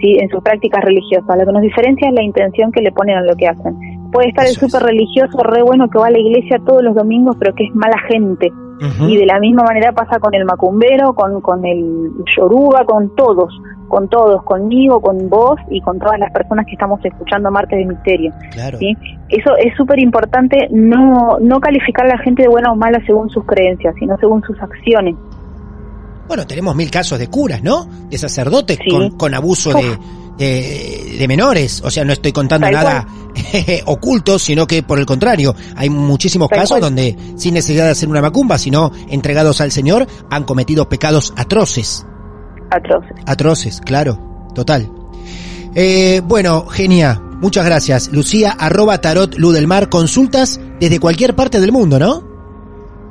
¿sí? 0.00 0.16
en 0.20 0.28
sus 0.30 0.42
prácticas 0.42 0.82
religiosas. 0.84 1.36
Lo 1.36 1.44
que 1.44 1.52
nos 1.52 1.62
diferencia 1.62 2.08
es 2.08 2.14
la 2.14 2.22
intención 2.22 2.72
que 2.72 2.80
le 2.80 2.92
ponen 2.92 3.16
a 3.18 3.22
lo 3.22 3.34
que 3.36 3.46
hacen. 3.48 3.76
Puede 4.12 4.28
estar 4.28 4.44
Eso 4.44 4.64
el 4.64 4.70
súper 4.70 4.86
religioso, 4.86 5.38
re 5.42 5.62
bueno, 5.62 5.88
que 5.88 5.98
va 5.98 6.06
a 6.08 6.10
la 6.10 6.18
iglesia 6.18 6.58
todos 6.66 6.82
los 6.82 6.94
domingos, 6.94 7.36
pero 7.38 7.54
que 7.54 7.64
es 7.64 7.74
mala 7.74 7.96
gente. 8.08 8.52
Y 9.06 9.16
de 9.16 9.26
la 9.26 9.38
misma 9.38 9.62
manera 9.62 9.92
pasa 9.92 10.18
con 10.18 10.34
el 10.34 10.44
macumbero, 10.44 11.14
con, 11.14 11.40
con 11.40 11.64
el 11.64 12.10
yoruba, 12.36 12.84
con 12.84 13.14
todos, 13.14 13.54
con 13.86 14.08
todos, 14.08 14.42
conmigo, 14.42 15.00
con 15.00 15.28
vos 15.30 15.56
y 15.70 15.80
con 15.82 16.00
todas 16.00 16.18
las 16.18 16.32
personas 16.32 16.66
que 16.66 16.72
estamos 16.72 16.98
escuchando 17.04 17.48
Martes 17.52 17.78
de 17.78 17.84
Misterio. 17.84 18.32
Claro. 18.50 18.78
¿sí? 18.78 18.96
Eso 19.28 19.56
es 19.56 19.72
súper 19.76 20.00
importante, 20.00 20.66
no, 20.72 21.38
no 21.40 21.60
calificar 21.60 22.06
a 22.06 22.16
la 22.16 22.18
gente 22.24 22.42
de 22.42 22.48
buena 22.48 22.72
o 22.72 22.74
mala 22.76 22.98
según 23.06 23.30
sus 23.30 23.44
creencias, 23.44 23.94
sino 24.00 24.16
según 24.18 24.42
sus 24.42 24.60
acciones. 24.60 25.14
Bueno, 26.26 26.44
tenemos 26.44 26.74
mil 26.74 26.90
casos 26.90 27.20
de 27.20 27.28
curas, 27.28 27.62
¿no? 27.62 27.86
De 28.08 28.18
sacerdotes 28.18 28.78
Sí. 28.84 28.90
con, 28.90 29.10
con 29.16 29.32
abuso 29.34 29.72
de, 29.74 29.96
de, 30.38 31.16
de 31.18 31.28
menores. 31.28 31.82
O 31.84 31.90
sea, 31.90 32.04
no 32.04 32.12
estoy 32.12 32.32
contando 32.32 32.66
Tal 32.66 32.74
nada 32.74 33.06
oculto, 33.86 34.38
sino 34.38 34.66
que 34.66 34.82
por 34.82 34.98
el 34.98 35.06
contrario, 35.06 35.54
hay 35.76 35.90
muchísimos 35.90 36.48
Tal 36.48 36.60
casos 36.60 36.78
cual. 36.78 36.82
donde, 36.82 37.16
sin 37.36 37.54
necesidad 37.54 37.84
de 37.86 37.90
hacer 37.92 38.08
una 38.08 38.20
macumba, 38.22 38.58
sino 38.58 38.92
entregados 39.08 39.60
al 39.60 39.72
Señor, 39.72 40.06
han 40.30 40.44
cometido 40.44 40.88
pecados 40.88 41.32
atroces. 41.36 42.06
Atroces. 42.70 43.12
Atroces, 43.26 43.80
claro, 43.80 44.48
total. 44.54 44.90
Eh, 45.74 46.20
bueno, 46.24 46.66
genia, 46.66 47.20
muchas 47.40 47.64
gracias. 47.64 48.10
Lucía, 48.12 48.50
arroba 48.50 49.00
tarot 49.00 49.34
Luz 49.36 49.54
del 49.54 49.66
Mar, 49.66 49.88
consultas 49.88 50.60
desde 50.80 51.00
cualquier 51.00 51.34
parte 51.34 51.60
del 51.60 51.72
mundo, 51.72 51.98
¿no? 51.98 52.30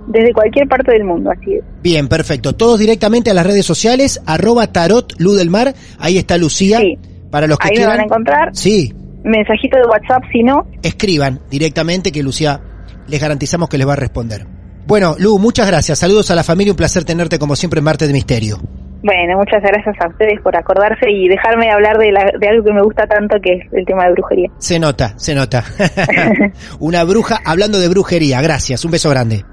Desde 0.07 0.33
cualquier 0.33 0.67
parte 0.67 0.91
del 0.91 1.03
mundo, 1.03 1.29
así 1.31 1.53
es. 1.53 1.63
Bien, 1.81 2.07
perfecto. 2.07 2.53
Todos 2.53 2.79
directamente 2.79 3.29
a 3.29 3.33
las 3.33 3.45
redes 3.45 3.65
sociales, 3.65 4.19
arroba 4.25 4.67
tarot 4.67 5.13
Luz 5.19 5.37
del 5.37 5.49
Mar, 5.49 5.73
ahí 5.99 6.17
está 6.17 6.37
Lucía. 6.37 6.79
Sí. 6.79 6.97
Para 7.31 7.47
los 7.47 7.57
que 7.57 7.67
Ahí 7.67 7.71
me 7.71 7.75
quieran. 7.77 7.93
van 7.93 7.99
a 8.01 8.03
encontrar. 8.03 8.49
Sí, 8.53 8.93
Mensajito 9.23 9.77
de 9.77 9.83
WhatsApp, 9.85 10.23
si 10.31 10.43
no, 10.43 10.67
escriban 10.83 11.39
directamente 11.49 12.11
que 12.11 12.23
Lucía 12.23 12.59
les 13.07 13.21
garantizamos 13.21 13.69
que 13.69 13.77
les 13.77 13.87
va 13.87 13.93
a 13.93 13.97
responder. 13.97 14.45
Bueno, 14.87 15.15
Lu, 15.19 15.37
muchas 15.39 15.67
gracias. 15.67 15.99
Saludos 15.99 16.31
a 16.31 16.35
la 16.35 16.43
familia, 16.43 16.73
un 16.73 16.77
placer 16.77 17.03
tenerte 17.05 17.37
como 17.39 17.55
siempre 17.55 17.77
en 17.79 17.83
Martes 17.85 18.07
de 18.07 18.13
Misterio. 18.15 18.57
Bueno, 19.03 19.37
muchas 19.37 19.61
gracias 19.61 19.95
a 20.03 20.07
ustedes 20.09 20.39
por 20.43 20.55
acordarse 20.55 21.09
y 21.09 21.27
dejarme 21.27 21.71
hablar 21.71 21.97
de, 21.97 22.11
la- 22.11 22.31
de 22.39 22.47
algo 22.49 22.63
que 22.63 22.73
me 22.73 22.81
gusta 22.83 23.05
tanto, 23.07 23.37
que 23.43 23.53
es 23.53 23.73
el 23.73 23.85
tema 23.85 24.05
de 24.05 24.11
brujería. 24.13 24.49
Se 24.59 24.79
nota, 24.79 25.13
se 25.17 25.33
nota. 25.35 25.63
Una 26.79 27.03
bruja 27.03 27.39
hablando 27.45 27.79
de 27.79 27.87
brujería. 27.89 28.41
Gracias, 28.41 28.83
un 28.85 28.91
beso 28.91 29.09
grande. 29.09 29.43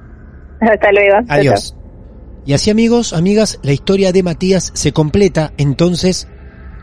Hasta 0.60 0.92
luego. 0.92 1.18
Adiós. 1.28 1.74
Y 2.46 2.54
así 2.54 2.70
amigos, 2.70 3.12
amigas, 3.12 3.58
la 3.62 3.72
historia 3.72 4.12
de 4.12 4.22
Matías 4.22 4.70
se 4.74 4.92
completa 4.92 5.52
entonces 5.58 6.26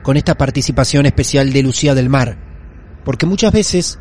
con 0.05 0.17
esta 0.17 0.37
participación 0.37 1.07
especial 1.07 1.51
de 1.51 1.63
Lucía 1.63 1.95
del 1.95 2.09
Mar. 2.09 2.37
Porque 3.03 3.25
muchas 3.25 3.51
veces 3.51 3.97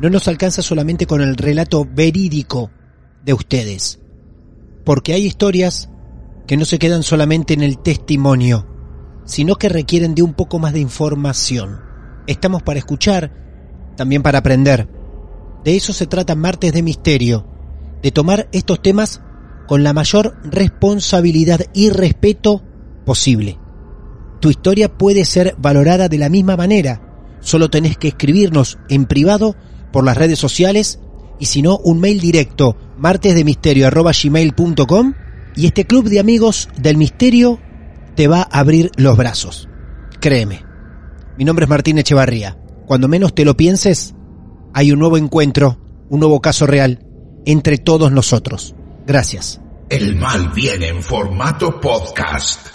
no 0.00 0.08
nos 0.08 0.26
alcanza 0.26 0.62
solamente 0.62 1.06
con 1.06 1.20
el 1.20 1.36
relato 1.36 1.84
verídico 1.84 2.70
de 3.22 3.34
ustedes. 3.34 4.00
Porque 4.82 5.12
hay 5.12 5.26
historias 5.26 5.90
que 6.46 6.56
no 6.56 6.64
se 6.64 6.78
quedan 6.78 7.02
solamente 7.02 7.52
en 7.52 7.62
el 7.62 7.76
testimonio, 7.82 8.66
sino 9.26 9.56
que 9.56 9.68
requieren 9.68 10.14
de 10.14 10.22
un 10.22 10.32
poco 10.32 10.58
más 10.58 10.72
de 10.72 10.80
información. 10.80 11.82
Estamos 12.26 12.62
para 12.62 12.78
escuchar, 12.78 13.30
también 13.94 14.22
para 14.22 14.38
aprender. 14.38 14.88
De 15.64 15.76
eso 15.76 15.92
se 15.92 16.06
trata 16.06 16.34
Martes 16.34 16.72
de 16.72 16.82
Misterio, 16.82 17.46
de 18.02 18.10
tomar 18.10 18.48
estos 18.52 18.80
temas 18.80 19.20
con 19.68 19.84
la 19.84 19.92
mayor 19.92 20.34
responsabilidad 20.44 21.60
y 21.74 21.90
respeto 21.90 22.62
posible. 23.04 23.58
Tu 24.42 24.50
historia 24.50 24.92
puede 24.92 25.24
ser 25.24 25.54
valorada 25.56 26.08
de 26.08 26.18
la 26.18 26.28
misma 26.28 26.56
manera. 26.56 27.00
Solo 27.38 27.70
tenés 27.70 27.96
que 27.96 28.08
escribirnos 28.08 28.76
en 28.88 29.06
privado 29.06 29.54
por 29.92 30.04
las 30.04 30.16
redes 30.16 30.40
sociales 30.40 30.98
y 31.38 31.46
si 31.46 31.62
no, 31.62 31.78
un 31.78 32.00
mail 32.00 32.18
directo 32.18 32.76
martesdemisterio.gmail.com 32.98 35.14
y 35.54 35.66
este 35.66 35.84
club 35.84 36.08
de 36.08 36.18
amigos 36.18 36.68
del 36.76 36.96
misterio 36.96 37.60
te 38.16 38.26
va 38.26 38.40
a 38.40 38.58
abrir 38.58 38.90
los 38.96 39.16
brazos. 39.16 39.68
Créeme. 40.20 40.64
Mi 41.38 41.44
nombre 41.44 41.66
es 41.66 41.70
Martín 41.70 41.98
Echevarría. 41.98 42.58
Cuando 42.84 43.06
menos 43.06 43.36
te 43.36 43.44
lo 43.44 43.56
pienses, 43.56 44.16
hay 44.74 44.90
un 44.90 44.98
nuevo 44.98 45.18
encuentro, 45.18 45.78
un 46.10 46.18
nuevo 46.18 46.40
caso 46.40 46.66
real 46.66 47.06
entre 47.46 47.78
todos 47.78 48.10
nosotros. 48.10 48.74
Gracias. 49.06 49.60
El 49.88 50.16
mal 50.16 50.48
viene 50.48 50.88
en 50.88 51.00
formato 51.00 51.80
podcast. 51.80 52.74